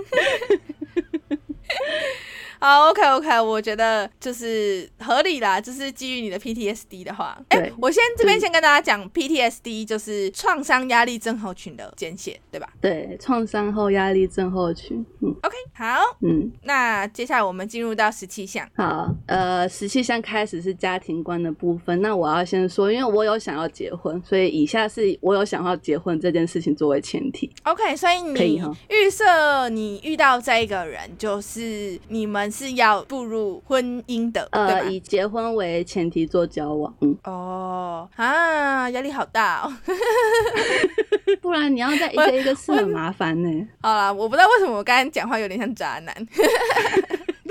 [2.58, 15.04] 好，OK OK，我觉得就是合理啦，就是基于你的 PTSD 的话，哎、对我先这边先跟大家讲，PTSD 就是创伤压力症候群的简写，对吧对，创伤后压力症候群。
[15.20, 22.00] 嗯？OK，好，嗯，那接下来我们进入到十七项，好，呃，十七项开始是家庭观的部分。
[22.00, 27.50] 那我要先说，因为我有想要结婚，所以以下是我有想要结婚这件事情作为前提。
[27.64, 39.72] OK，所以你预设你遇到这一个人，就是你们是要步入婚姻的，呃，以结婚为前提做交往，嗯，哦啊，压力好大哦。
[41.40, 43.66] 不然你要再一个一个试很麻烦呢。
[43.82, 46.14] 好啦，我不知道为什么我刚刚讲话有点像渣男。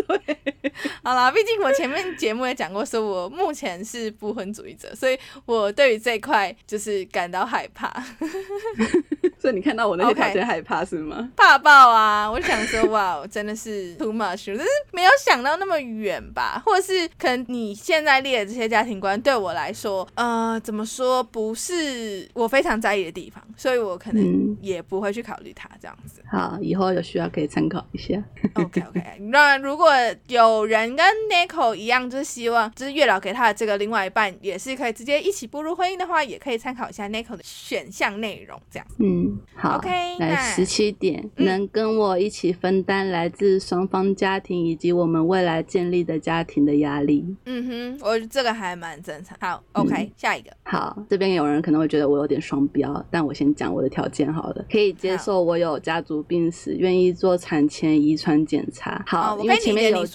[0.08, 0.43] 对，
[1.04, 7.92] 好啦，毕竟我前面节目也讲过，说我目前是不婚主义者，所以我对于这一块就是感到害怕，
[9.40, 11.30] 所以你看到我那些条件害怕是吗？
[11.36, 12.30] 怕爆啊！
[12.30, 26.22] 我想说，哇，真的是 too much，就是没有想到那么远吧，或者是可能你现在列的这些家庭观对我来说，呃，怎么说，不是我非常在意的地方，所以我可能嗯也不会去考虑它这样子。
[26.30, 28.22] 好，以后有需要可以参考一下。
[28.54, 29.92] OK OK，那如果
[30.28, 38.88] 有人跟 Nico 一样，就是希望就是月老给他的这个另外一半也是可以直接一起步入婚姻的话，也可以参考一下 Nico 的选项内容，这样。
[39.00, 47.26] 嗯，好 OK，来十七点，嗯能跟我一起分担来自双方家庭以及我们未来建立的家庭的压力。
[47.46, 49.38] 嗯哼，我这个还蛮正常。
[49.42, 50.52] 好，OK，、下一个。
[50.64, 59.04] 好，这边有人可能会觉得我有点双标，但我先讲我的条件好了，可以接受我有家族病史，愿意做产前遗传检查。
[59.08, 60.08] 好，哦我因为可以理解前面有你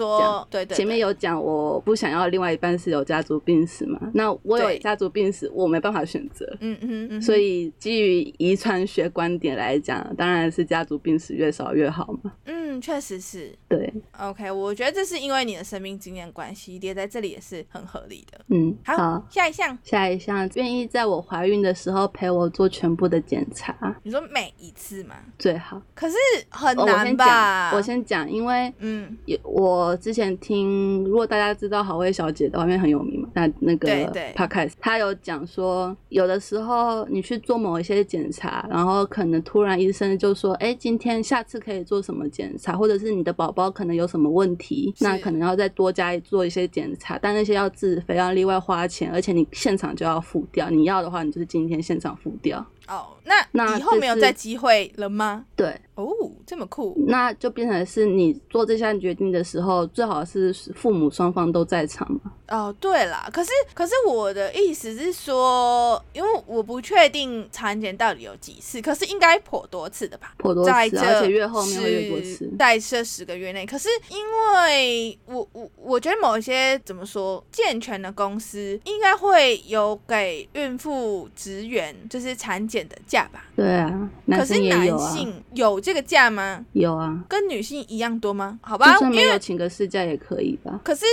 [0.50, 6.46] 对对对前面有讲我不想要另外一半是有家族病史嘛，那我有对家族病史，我没办法选择。
[6.60, 12.32] 嗯嗯嗯，所以基于遗传学观点来讲，当然是家族病史越少越好嘛。
[12.44, 13.52] 嗯，确实是。
[13.68, 18.40] 对，OK，我觉得这是因为你的生命经验关系，列在这里也是很合理的。
[18.48, 19.26] 嗯，好，好。
[19.30, 25.16] 下一项，下一项，愿意在我怀孕的时候陪我做全部的检查，你说每一次吗？
[25.38, 25.80] 最好。
[25.94, 26.16] 可是
[26.48, 27.70] 很难吧？
[27.70, 33.88] 讲，我先讲，因为嗯，也我之前听，如果大家知道好味小姐的画面很有名嘛，那那个
[34.34, 52.64] podcast 她有讲说，有的时候你去做某一些检查，然后可能突然医生就说，哎，今天下次可以做什么检查，或者是你的宝宝可能有什么问题，那可能要再多加做一些检查，但那些要自费，要另外花钱，而且你现场就要付掉，你要的话，你就是今天现场付掉。
[52.88, 55.44] 哦，那那以后没有再机会了吗？
[55.54, 56.08] 对，哦，
[56.46, 56.96] 这么酷。
[57.06, 62.32] 那就变成是你做这项决定的时候，最好是父母双方都在场嘛。
[62.48, 70.34] 哦，对啦，可是可是我的意思是说，因为我不确定产检到底有几次，可是应该颇多次的吧？
[70.38, 72.50] 颇多次，在而且越后面会越多次。
[72.58, 74.16] 在这十个月内，可是因
[74.54, 83.44] 为我我我觉得某一些怎么说健全的公司应该会有给孕妇职员就是产检的假吧？
[83.56, 86.64] 对啊，可是男性有这个假吗？
[86.72, 88.58] 有啊，跟女性一样多吗？
[88.62, 90.80] 好就吧，算没因为有请个事假也可以吧。
[90.84, 91.06] 可是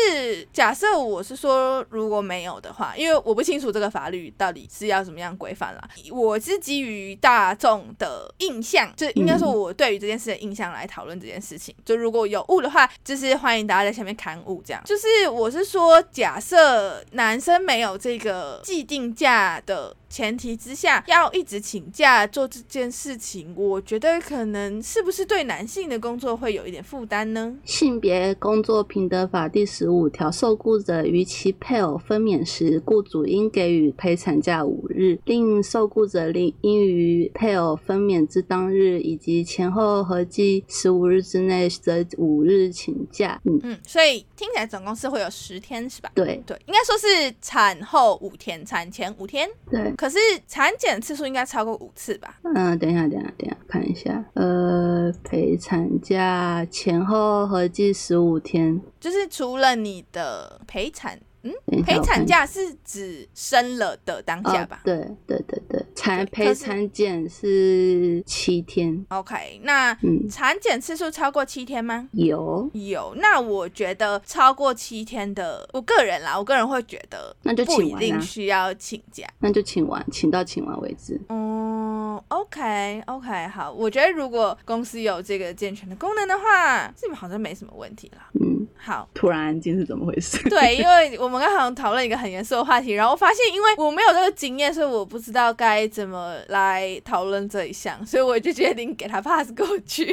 [0.53, 5.89] 假设我是说，如果没有的话，因为我不清楚这个法律到底是要怎么样规范啦。
[6.11, 11.73] 我是基于大众的印象，就应该说我对于这件事的印象来讨论这件事情。
[11.83, 14.61] 就如果有误的话，就是欢迎大家在下面砍误。
[14.63, 19.95] 这样就是我是说，假设男生没有这个既定假的。
[20.15, 27.53] 前提之下，要一直请假做这件事情，我觉得可能是不是对男性的工作会有一点负担呢？
[27.65, 43.37] 性别工作平等法第十五条，受雇者与其配偶分娩时，雇主应给予陪产假五日；另受雇者另应于配偶分娩之当日以及前后合计十五日之内，则五日请假。
[43.43, 46.09] 嗯，嗯，所以听起来总共是会有十天是吧？
[46.15, 49.49] 对对，应该说是产后五天，产前五天。
[49.69, 49.93] 对。
[50.05, 52.39] 可是产检次数应该超过五次吧？
[52.53, 54.23] 嗯，等一下，等一下，等一下，看一下。
[54.35, 58.79] 呃，陪产假前后合计十五天。
[58.99, 64.85] 就是除了你的陪产，嗯，陪产假是指生了的当下吧、哦？
[64.85, 69.05] 对对对对，产陪产检是七天。
[69.09, 72.09] o k 那嗯，产检次数超过七天吗？
[72.13, 79.27] 有，有，那我觉得超过七天的，我个人啦，我个人会觉得那就不一定请完啊，需要请假。
[79.39, 81.19] 那就请完，请到请完为止。
[81.29, 88.29] 嗯，OK OK，好，我觉得如果公司有这个健全的功能的话，基本好像没什么问题啦。
[88.41, 90.37] 嗯，好，突然安静是怎么回事？
[90.49, 100.07] 对，因为我们刚好讨论一个很严肃的话题，然后发现因为我没有这个经验，所以我不知道该怎么来讨论这一项，所以我就决定给他 pass 过去。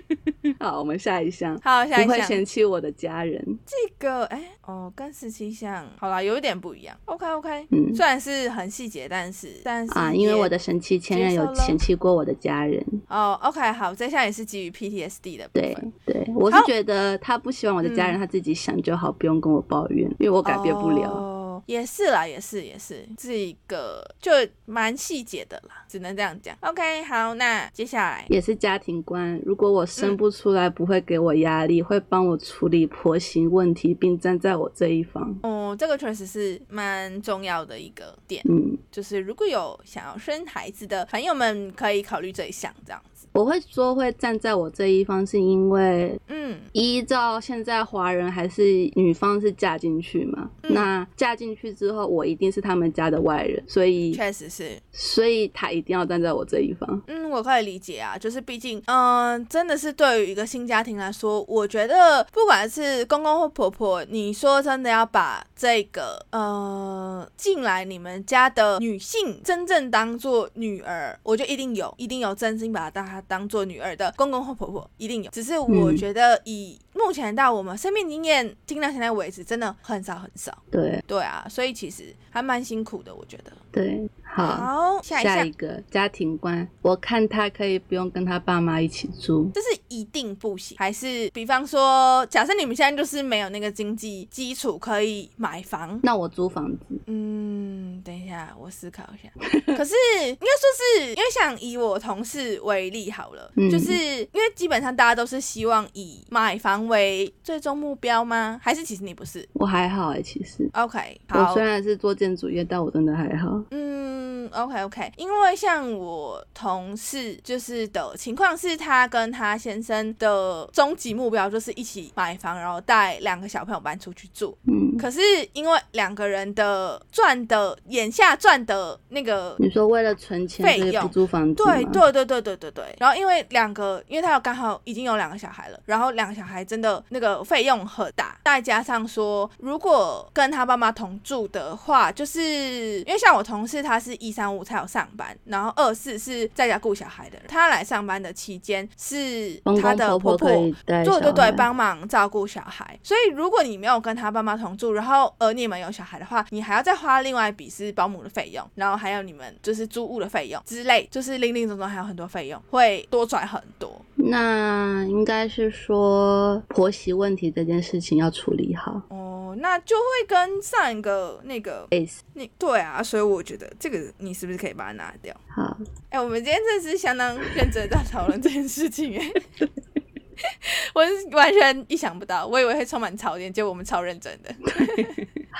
[0.58, 1.58] 好，我们下一项。
[1.62, 3.40] 好，下一不会项嫌弃我的家人。
[3.66, 6.96] 这个，哎，哦，跟十七项好啦，有一点不一样。
[7.04, 12.84] OK OK，嗯虽然是很细节，但是但是啊，因为我的神奇前任有嫌弃过我的家人。
[13.08, 15.92] 哦，OK，好，这项也是基于 PTSD 的部对分。
[16.06, 21.10] 对，我是觉得他不希望我的家人嗯他自己想就好，不用跟我抱怨，因为我改变不了。
[21.10, 24.32] 哦，也是啦，也是也是，这个就
[24.64, 26.56] 蛮细节的啦，只能这样讲。
[26.60, 35.36] OK，好，那接下来，也是家庭观，如果我生嗯不出来，不会给我压力，会帮我处理婆媳问题，并站在我这一方。
[35.42, 43.17] 哦，这个确实是蛮重要的一个点，嗯，就是如果有想要生孩子的朋友们，可以考虑这一项，这样子。
[43.38, 48.64] 我会说会站在我这一方，是因为嗯，依照现在华人还是
[48.96, 54.72] 女方是嫁进去嘛，嗯那嫁进去之后，我一定是他们家的外人，所以确实是。
[54.90, 57.00] 所以他一定要站在我这一方。
[57.06, 73.06] 嗯，我可以理解啊，就是毕竟，嗯、真的是对于一个新家庭来说，我觉得不管是公公或婆婆，你说真的要把这个呃进来你们家的女性真正当做女儿，我觉得一定有，一定有真心把她当
[73.48, 75.30] 做女儿的公公或婆婆，一定有。
[75.30, 80.56] 只是我嗯觉得以目前到我们生命经验听到现在为止，真的很少很少。
[80.70, 83.52] 对对啊，所以其实还蛮辛苦的，我觉得。
[83.70, 84.46] 对，好。
[84.46, 85.50] 好，下一项下一。
[85.52, 89.50] 个家庭观，我看他可以不用跟他爸妈一起住。
[89.54, 99.30] 这是一定不行，还是比方说，假设你们现在就是没有那个经济基础可以买房，那我租房子，嗯，等一下，我思考一下。
[99.76, 108.60] 可是应该说是因为像以我同事为例好了，嗯就是因为基本上大家都是希望以买房为最终目标吗？
[108.62, 113.62] 还是其实你不是我还好哎、其实？OK，好我虽，然是做建筑业，但我真的还好。
[113.70, 124.56] 嗯，，OK OK，因为像我同事就是的情况是，他跟他先生的终极目标就是一起买房，然后带两个小朋友搬出去住。
[124.66, 125.20] 嗯，可是
[125.52, 132.84] 因为两个人的赚的眼下赚的那个你说为了存钱费用所以不租房子对对对对对对对。
[132.98, 152.98] 然后因为两个，因为他有刚好已经有两个小孩了，然后两个小孩真的那个费用很大，再加上说，如果跟他爸妈同住的话，就是因为像我同事，他是一三五才有上班，然后二四是在家顾小孩的人，他来上班的期间是他的婆可以带对对对，帮忙照顾小孩。
[153.02, 164.00] 所以如果你没有跟他爸妈同住，然后而你们有小孩的话，你还要再花另外一笔是保姆的费用，然后还有你们就是租屋的费用之类，就是零零总总还有很多费用，会多出来很多。
[164.16, 169.00] 那应该是说婆媳问题这件事情要处理好。
[169.10, 175.34] 哦，那就会跟上一个那个 S 那对啊，所以我觉得这个你是不是可以把它拿掉？
[175.48, 175.76] 好，
[176.10, 179.32] 哎、我们今天真的是相当认真地在讨论这件事情哎。
[180.94, 184.54] 我是完全意想不到，我以为会充满槽点，结果我们超认真的。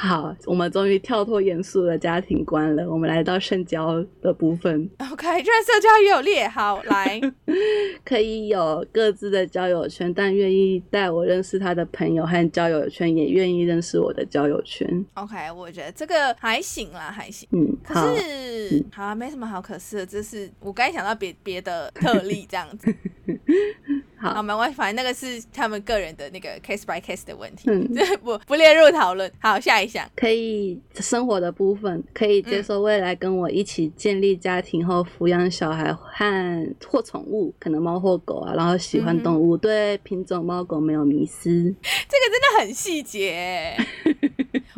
[0.00, 7.20] 好，我们终于跳脱严肃的家庭观了，我们来到社交的部分， OK，居然社交也有列，好来，
[8.06, 14.88] 可以有各自的交友圈，但愿意带我认识他的朋友和交友圈，也愿意认识我的交友圈。
[15.14, 17.48] OK，我觉得这个还行啦，还行。
[17.50, 22.94] 嗯，可是，好啊，没什么好可是的，这是我刚才想到别别的特例这样子。
[24.20, 29.30] 好，好，没关系，反正那个是他们个人的那个 case by case 的问题，嗯这不不列入讨论。
[29.40, 30.08] 好，下一项。
[30.14, 41.74] 可以生活的部分，可以接受未来跟我一起建立家庭后抚养小孩和或宠物，可能猫或狗啊，然后喜欢动物，对品种猫狗没有迷失。
[41.82, 43.86] 这个真的很细节欸，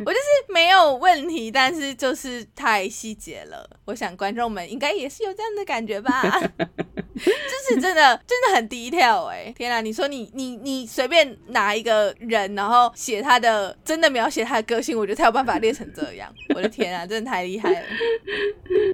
[0.05, 3.69] 我就是没有问题，但是就是太细节了。
[3.85, 9.53] 我想观众们应该也是有这样的感觉吧， 就是真的真的很低调哎！
[9.57, 16.31] 天啊，你说你你你随便拿一个人，然后写他的真的描写他的个性，我觉得才有办法练成这样。
[16.55, 17.85] 我的天啊，真的太厉害了！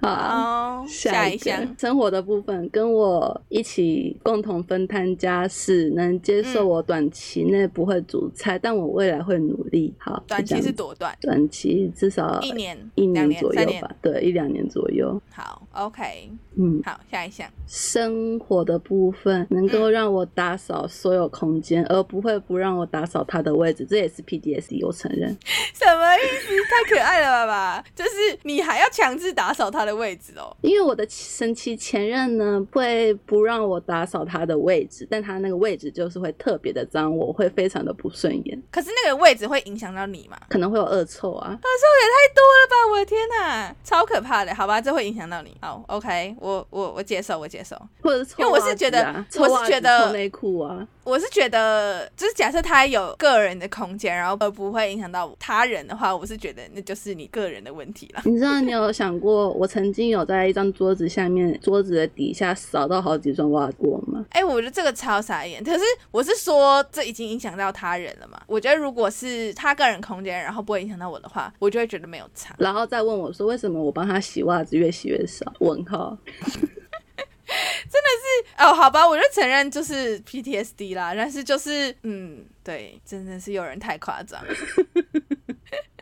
[0.02, 9.94] 好，好，下一项，生活的部分，跟我一起共同分摊家事，能接受嗯我短期内不会煮菜，但我未来会努力。
[9.98, 11.16] 好，短期是多短？
[11.20, 13.28] 短期至少一年、一年？
[13.38, 15.20] 左右吧，对，一两年左右。
[15.30, 16.30] 好，OK，
[16.60, 17.48] 嗯，好，下一项。
[17.66, 25.28] 生活的部分能嗯够让我打扫所有空间，而不会不让我打扫他的位置，这也是 PDSD，我承认。
[25.74, 26.54] 什么意思？
[26.68, 27.84] 太可爱了吧吧！
[27.94, 28.10] 就是
[28.42, 30.54] 你还要强制打扫他的位置哦。
[30.62, 40.36] 因为我的神奇前任呢，会不让我打扫他的位置，但他那个位置就是会特别的脏，我会非常的不顺眼，可是那个位置会影响到你吗？
[40.48, 41.50] 可能会有恶臭啊。
[41.50, 42.76] 恶臭也太多了吧！
[42.92, 44.54] 我的天哪，超可怕的。
[44.54, 45.56] 好吧，这会影响到你。
[45.60, 47.76] 好，OK，我我我我接受，我接受。
[48.00, 58.22] 或者因为我是觉得啊我是觉得臭内裤啊，我是觉得，就是假设他有个人的空间，然后而不会影响到他人的话，我是觉得那就是你个人的问题了。
[58.26, 64.24] 你知道你有想过，我曾经有在一张桌子下面，桌子的底下扫到好几双袜子过吗？
[64.30, 65.62] 哎、我觉得这个超傻眼。
[65.62, 65.80] 可是
[66.10, 68.40] 我是说，这已经影响到他人了嘛？
[68.46, 72.54] 我觉得如果是他个人空间，然后不会影响到我的话，我就会觉得没有差。
[72.58, 75.50] 然后再问我说，为什么我帮他洗袜子越洗越少？
[75.60, 76.16] 问号。
[78.58, 84.44] 哦，好吧，我就承认就是 PTSD 啦，但是就是嗯，对，真的是有人太夸张，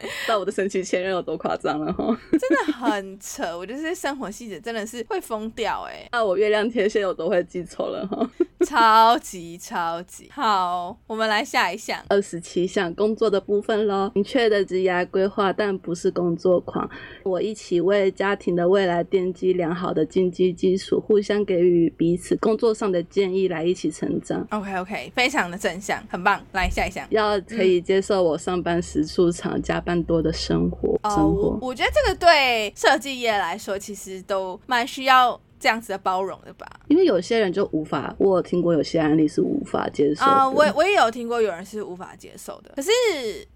[0.01, 2.19] 知道我的神奇前任有多夸张了哈？
[2.33, 3.57] 真的很扯。
[3.57, 8.29] 我觉得这些生活细节真的是会疯掉哎、那我月亮天蝎有多会记仇了哈？
[8.77, 10.97] 超级超级好。
[11.07, 16.89] 我们来下一项，二十七项工作的部分喽，明确的职业规划，但不是工作狂。
[17.23, 24.45] 我一起为家庭的未来奠基良好的经济基础，互相给予彼此工作上的建议，来一起成长。
[24.51, 26.43] OK OK，非常的正向，很棒。
[26.53, 27.07] 来下一项。
[27.11, 30.99] 要可以接受我上班时出场、加班多的生活。
[31.03, 36.65] 哦，生我活我觉得这个对设计业来说，其实都蛮需要这样子的包容的吧。
[36.87, 40.31] 因为有些人就无法，我有听过有些案例是无法接受的。
[40.31, 42.71] 啊、我我也有听过有人是无法接受的。
[42.77, 42.89] 可是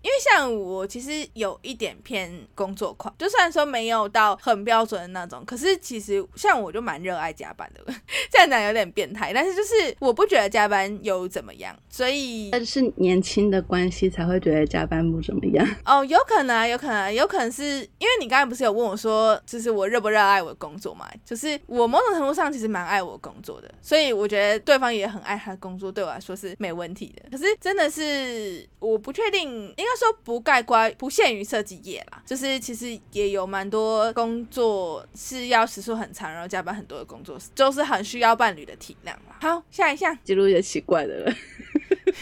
[0.03, 7.95] 因为像我，其实有一点偏工作狂，就虽然说没有到很标准的那种，可是其实像我就蛮热爱加班的。
[8.29, 15.65] 这样讲有点变态，但是就是我不觉得加班有怎么样，所以但是年轻的关系才会觉得加班不怎么样。
[15.85, 17.63] 哦，有可能啊，有可能啊，有可能是
[17.99, 21.09] 因为你刚才不是有问我说，就是我热不热爱我的工作嘛？
[21.25, 27.31] 就是我某种程度上其实蛮爱我工作的，所以我觉得对方也很爱他的工作，对我来说是没问题的。
[27.31, 39.39] 可是真的是我不确定，应该说不盖棺不限于设计业啦，就是其实也有蛮多工作是要时数很长，然后加班很多的工作，就是很需要伴侣的体谅啦。
[39.41, 41.33] 好，下一项，记录一些奇怪的了。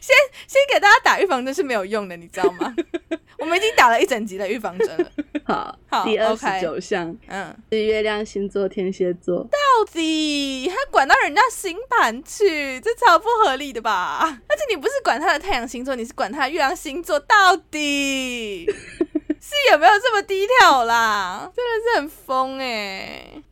[0.00, 0.16] 先。
[0.46, 2.74] 先给大家打预防针是没有用的，你知道吗？
[3.38, 5.12] 我们已经打了一整集的预防针了。
[5.48, 9.42] 好，好第二十九项嗯，是月亮星座天蝎座。
[9.44, 9.58] 到
[9.90, 14.18] 底还管到人家星盘去，这超不合理的吧？
[14.46, 18.66] 而且你不是管他的太阳星座，你是管他的月亮星座，到底
[19.40, 21.50] 是有没有这么低调啦？
[21.56, 23.42] 真的是很疯哎、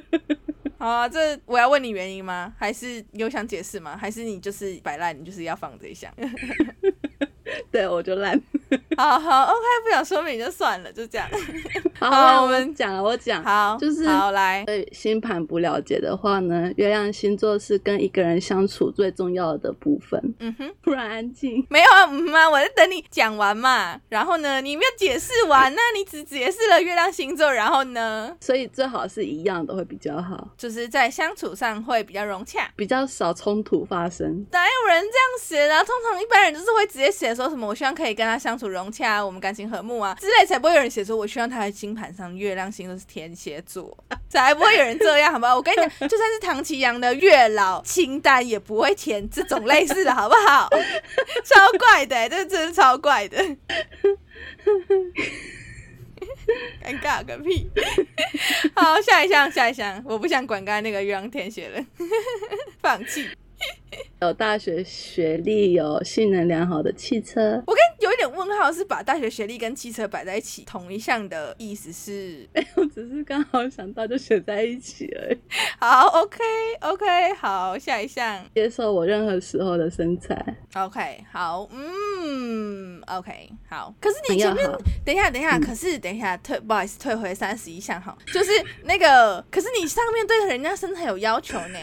[0.80, 2.54] 好啊，这我要问你原因吗？
[2.58, 3.98] 还是你有想解释吗？
[4.00, 6.10] 还是你就是摆烂，你就是要放这一项？
[7.70, 8.40] 对，我就烂。
[8.98, 11.28] 好好，OK，不想说明就算了，就这样。
[11.98, 13.42] 好， 好我们讲了，我讲。
[13.42, 20.34] 好，就是好来，对星盘不了解的话呢，月亮星座是跟一个人相处最重要的部分。
[20.40, 20.70] 嗯哼。
[20.82, 23.98] 突然安静，没有啊，嗯妈，我在等你讲完嘛。
[24.08, 32.70] 然后呢，你没有解释完，那你只解释了月亮星座，然后呢，所以最好是一样的会比较好，就是在相处上会比较融洽。
[32.76, 34.46] 比较少冲突发生。
[34.52, 43.96] 哪有人这样写的啊、通常一般人就是会直接写说什么，我希望可以跟他相处融洽啊，我们感情和睦啊之类，才不会有人写说我希望他的星盘上月亮星都是天蝎座，
[44.28, 45.56] 才不会有人这样，好不好？
[45.56, 50.68] 我跟你讲， 就算是唐奇阳的月老清单也不会填这种类似的，好不好？
[51.44, 53.38] 超怪的、这真是超怪的。
[56.82, 57.68] 尴尬个屁！
[58.74, 61.84] 好，下一项，下一项，我不想管刚才那个月亮天蝎了，
[62.80, 63.28] 放弃。
[64.22, 67.62] 有大学学历，有性能良好的汽车。
[67.66, 75.38] 我跟有一点问号，是把大学学历跟汽车摆在一起，同一项的意思是 我只是刚好想到就写在一起而已。
[75.78, 83.94] 好，OK，OK，、好，下一项接受我任何时候的身材，，OK，好，嗯，OK，好。
[84.00, 84.64] 可是你前面。
[85.04, 88.50] 等一下，等一下，可是等一下，退不好意思，退回三十一项哈，就是
[88.84, 91.78] 那个，可是你上面对人家身材有要求呢，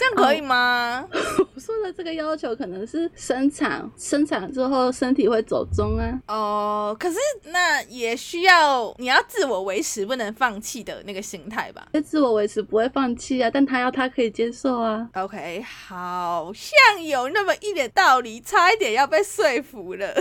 [0.00, 1.06] 这样可以吗？
[1.12, 6.18] 我说的这个要求可能是生产，生产之后身体会走中啊。
[6.26, 11.88] 哦，可是那也需要你要自我维持，不能放弃的那个心态吧。
[11.92, 15.06] 那自我维持不会放弃啊，但他要他可以接受啊。
[15.12, 20.14] OK，好像有那么一点道理，差一点要被说服了。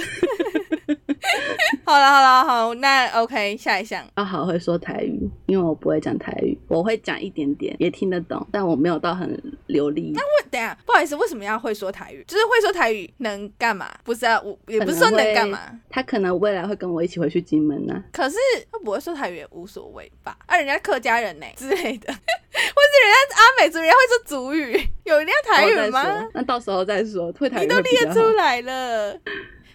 [1.86, 4.06] 好了好了好，那 OK，下一项。
[4.16, 9.30] 阿豪会说台语，因为我不会讲台语，我会讲一点点，也听得懂，但我没有到很
[9.68, 10.12] 流利。
[10.14, 12.24] 那我等下，不好意思，为什么要会说台语？
[12.28, 13.90] 就是会说台语能干嘛？
[14.04, 15.60] 不是啊，我也不是说能干嘛。
[15.90, 18.36] 他可能未来会跟我一起回去金门啊呢、可是
[18.72, 20.38] 他不会说台语也无所谓吧？
[20.46, 24.72] 啊，人家客家人呢、 之类的， 或是人家阿美族，人家会说族语，
[25.06, 26.28] 有一定要台语吗？
[26.34, 29.20] 那到时候再说，会台语你都列出来了。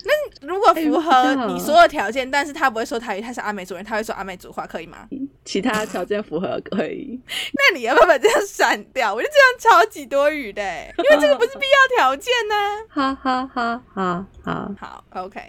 [0.04, 5.08] 那如果符合你所有条件，但是他不会说台语，他是阿美族人，他会说阿美族话，可以吗？
[5.44, 7.18] 其他条件符合可以。
[7.52, 9.14] 那你要不要把这样删掉？
[9.14, 12.54] 我就这样超级多余的欸，因为这个不是必要条件呢、
[12.88, 14.70] 哈哈哈哈哈！
[14.78, 15.40] 好，OK。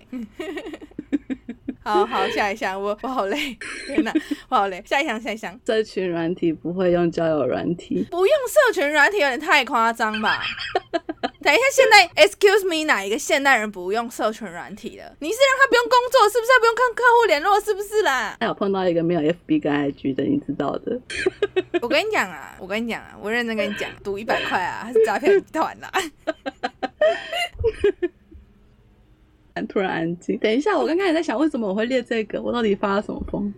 [1.83, 4.11] 好好，下一项，我我好累，天哪，
[4.49, 4.81] 我好累。
[4.87, 10.41] 下一项，下一项，社群软体不会用交友软体，不用社群软体有点太夸张吧？
[11.45, 15.15] 等一下，现在 Excuse me，哪一个现代人不用社群软体的？
[15.19, 16.51] 你是让他不用工作，是不是？
[16.51, 18.35] 他不用跟客户联络，是不是啦？
[18.39, 20.99] 还有碰到一个没有 FB 跟 IG 的，你知道的。
[21.83, 26.01] 我跟你讲啊，我跟你讲啊，我认真跟你讲，赌一百块啊，他是诈骗集团啊啦。
[29.69, 30.37] 突然安静。
[30.39, 32.41] 等一下，我刚刚也在想，为什么我会列这个？
[32.41, 33.53] 我到底发了什么疯？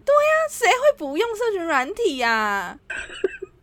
[0.50, 2.80] 谁会不用社群软体呀、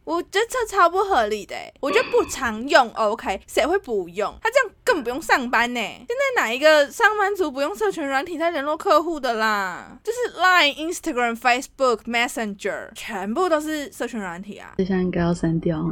[0.04, 4.34] 我觉得这超不合理的欸，我觉得不常用，OK，谁会不用？
[4.42, 5.80] 他这样根本不用上班呢。
[5.80, 9.98] 现在哪一个上班族不用社群软体在联络客户的啦？
[10.04, 14.74] 就是 Line、Instagram、Facebook、Messenger，全部都是社群软体啊。
[14.76, 15.82] 这下应该要删掉。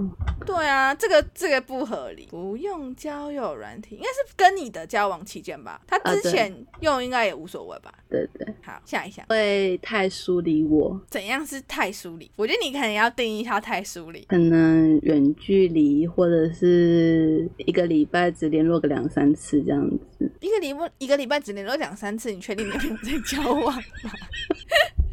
[0.45, 5.81] 对啊，这个这个不合理，不用交友软体，应该是跟你的交往期间吧？
[5.87, 7.93] 他之前用应该也无所谓吧？
[8.11, 9.25] 对对，好，下一项。
[9.29, 12.31] 会太疏离我，怎样是太疏离？
[12.37, 14.23] 我觉得你可能要定义一下太疏离。
[14.29, 20.31] 可能远距离或者是一个礼拜只联络个两三次这样子。
[20.41, 24.11] 一个礼拜一个礼拜只联络两三次，你确定你们有在交往吗？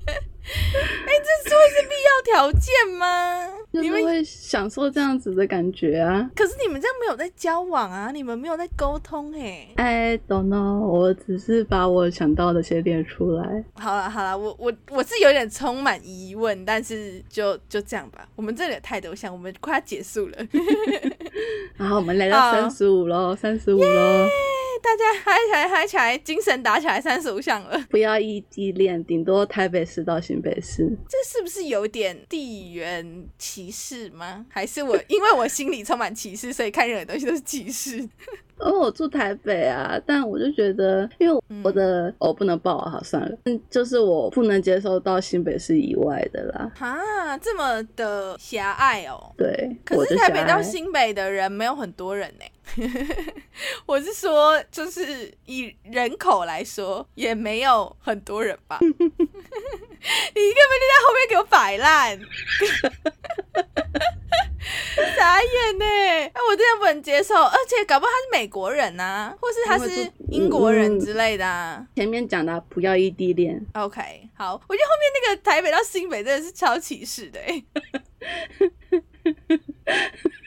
[1.06, 3.48] 哎、这是会是必要条件吗？
[3.72, 6.30] 你们会享受这样子的感觉啊。
[6.36, 13.64] 可是你们这样没有在交往啊，你们没有在沟通哎、I don't know，我只是把我想到的先列出来。
[13.76, 18.28] 好了好了，我我我是有点充满疑问，但是就就这样吧。
[18.36, 20.38] 我们这里有太多项，我们快要结束了，
[21.78, 24.28] 然后我们来到三十五喽，三十五喽，
[24.82, 27.80] 大家嗨起来嗨起来，精神打起来，三十五项了。
[27.90, 30.90] 不要异地恋，顶多台北市到新北市。
[31.08, 34.46] 这是不是有点地缘歧视吗？
[34.50, 38.08] 还是我因为我心里充满歧视，所以看任何东西都是歧视？
[38.60, 46.72] 哦，我住台北啊，但我就觉得，因为我的、哦不能报啊，好算了，嗯，就是我不能接受到新北市以外的啦。
[46.80, 49.34] 啊，这么的狭隘哦。
[49.38, 52.46] 对，可是台北到新北的人没有很多人呢。
[53.88, 58.80] 我是说，就是以人口来说，也没有很多人吧。
[60.02, 62.20] 你根本就在后面给我摆烂，
[65.18, 65.86] 傻眼呢！
[65.86, 71.86] 哎，我真的不能接受，而且搞不好他是美国人呐、或是他是英国人嗯之类的啊。
[71.96, 74.02] 前面讲的不要异地恋，OK，
[74.36, 77.64] 好，我觉得后面那个台北到新北真的是超歧视的哎。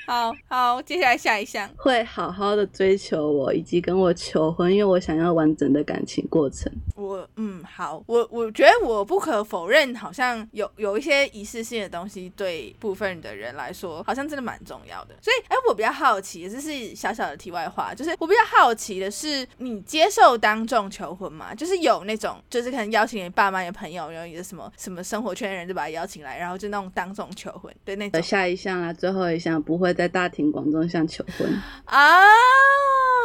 [0.07, 1.69] 好好，接下来下一项。
[1.77, 6.71] 会好好的追求我，以及跟我求婚，因为我想要完整的感情过程。
[6.97, 15.15] 我嗯好，我我觉得我不可否认，好像有有一些仪式性的东西，对部分的人来说，好像真的蛮重要的。
[15.21, 21.55] 所以，哎，我比较好奇，这是小小的题外话，就是我比较好奇的是，你接受当众求婚吗？
[21.55, 31.49] 就是有那种，就是可能邀请你爸妈、你的朋友，然后你的什么什么生活圈的人，就把他邀请来，然后就那种当众求婚的那下一项啊，最后一项不会在大庭广众下求婚。
[31.85, 32.23] 啊。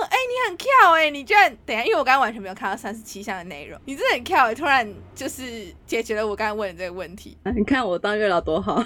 [0.10, 8.82] 哎、你很跳哎、你居然等一下，因为我刚刚完全没有看到三十七项的内容，你真的很跳哎、突然就是解决了我刚刚问的这个问题，啊你看我当月老多好，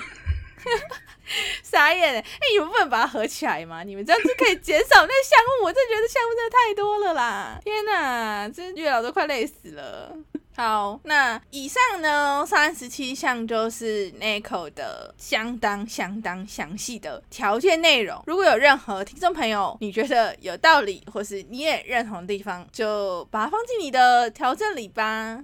[1.63, 3.83] 傻眼哎、哎、你们不能把它合起来吗？
[3.83, 7.59] 你们这样子可以减少那个项目，我真的觉得项目真的太多了啦！
[7.63, 10.17] 天哪，这月老都快累死了。
[10.53, 18.21] 好，那以上呢三十七项就是 Nico 的相当相当详细的条件内容。
[18.27, 25.41] 如果有任何听众朋友你觉得有道理，或是你也认同的地方，就把它放进你的条件里吧。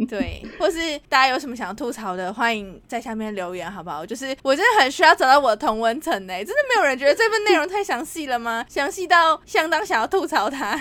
[0.08, 4.04] 对，或是大家有什么想要吐槽的，欢迎在下面留言，好不好？
[4.04, 8.64] 就是我真的很需要找到我的同文层呢，真的没有人觉得这份内容太详细了吗？
[8.68, 10.76] 详细到相当想要吐槽它。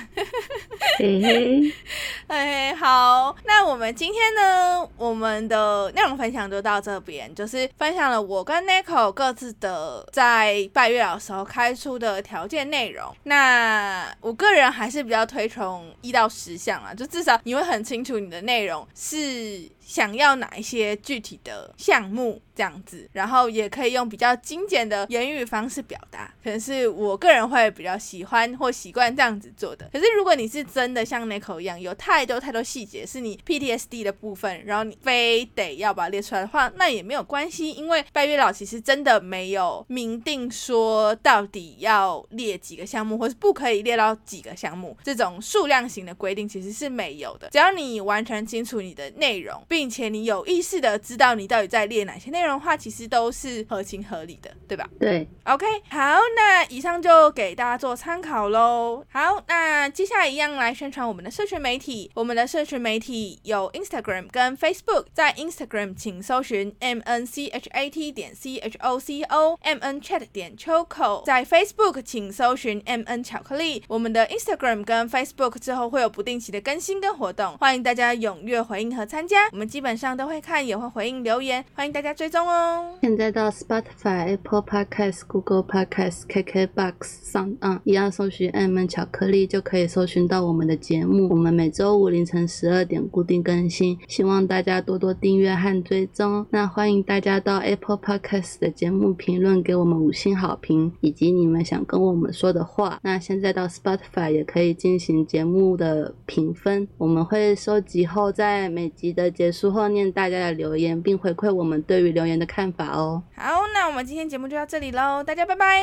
[0.98, 1.74] 嘿嘿，
[2.28, 13.14] 哎，好，那我们今天呢，我们的内容分享就到这边，就是分享了我跟 Nico 各自的在拜月老时候开出的条件内容。
[13.24, 29.90] 那我个人还是比较推崇一到十项啊，就至少你会很清楚你的内容是想要哪一些具体的项目这样子，然后也可以用比较精简的言语方式表达，可能是我个人会比较喜欢或习惯这样子做的。
[29.92, 47.50] 可是如果你是真的像 Nico 一样，有太多太多细节是你 PTSD 的部分，然后你非得要把它列出来的话，那也没有关系，因为拜月老其实真的没有明定说到底要列几个项目，或是不可以列到几个项目，这种数量型的规定其实是没有的。
[47.50, 54.90] 只要你完全清楚你的内容，并且你有意识的知道你到底在列哪些内容的话，其实都是合情合理的，对吧？
[55.00, 56.00] 对，OK，好，
[56.36, 59.06] 那以上就给大家做参考喽。
[59.12, 62.10] 好，那接下来一样来宣传我们的社群媒体。
[62.16, 69.00] 我们的社群媒体有 Instagram 跟 Facebook，在 Instagram 请搜寻 M N C H A T 点 C H O
[69.00, 73.84] C O M N Chat 点 choco，，在 Facebook 请搜寻 M N 巧克力。
[73.88, 79.48] 我们的 Instagram 跟 Facebook 之后会有不定期的更新跟活动，欢迎大家踊跃回应和参加。
[79.52, 82.98] 我们基本上都会看，也会回应留言，欢迎大家追踪哦。
[83.02, 86.94] 现在到 Spotify、Apple Podcast、Google Podcast、KKBox
[87.32, 91.30] 上啊，一样搜寻 M 巧克力就可以搜寻到我们的节目。
[91.30, 96.44] 我们每周五凌晨十二点固定更新，希望大家多多订阅和追踪。
[96.50, 103.00] 那欢迎大家到 Apple Podcast 的节目评论给我们五星好评，以及你们想跟我们说的话。
[103.04, 113.24] 那现在到 Spotify 也可以进行节目的评分，我们会收集后在每集的节结束后念大家的留言，并回馈我们对于留言的看法哦。
[113.36, 115.82] 好，那我们今天节目就到这里喽，大家拜拜。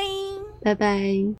[0.63, 1.36] 拜拜。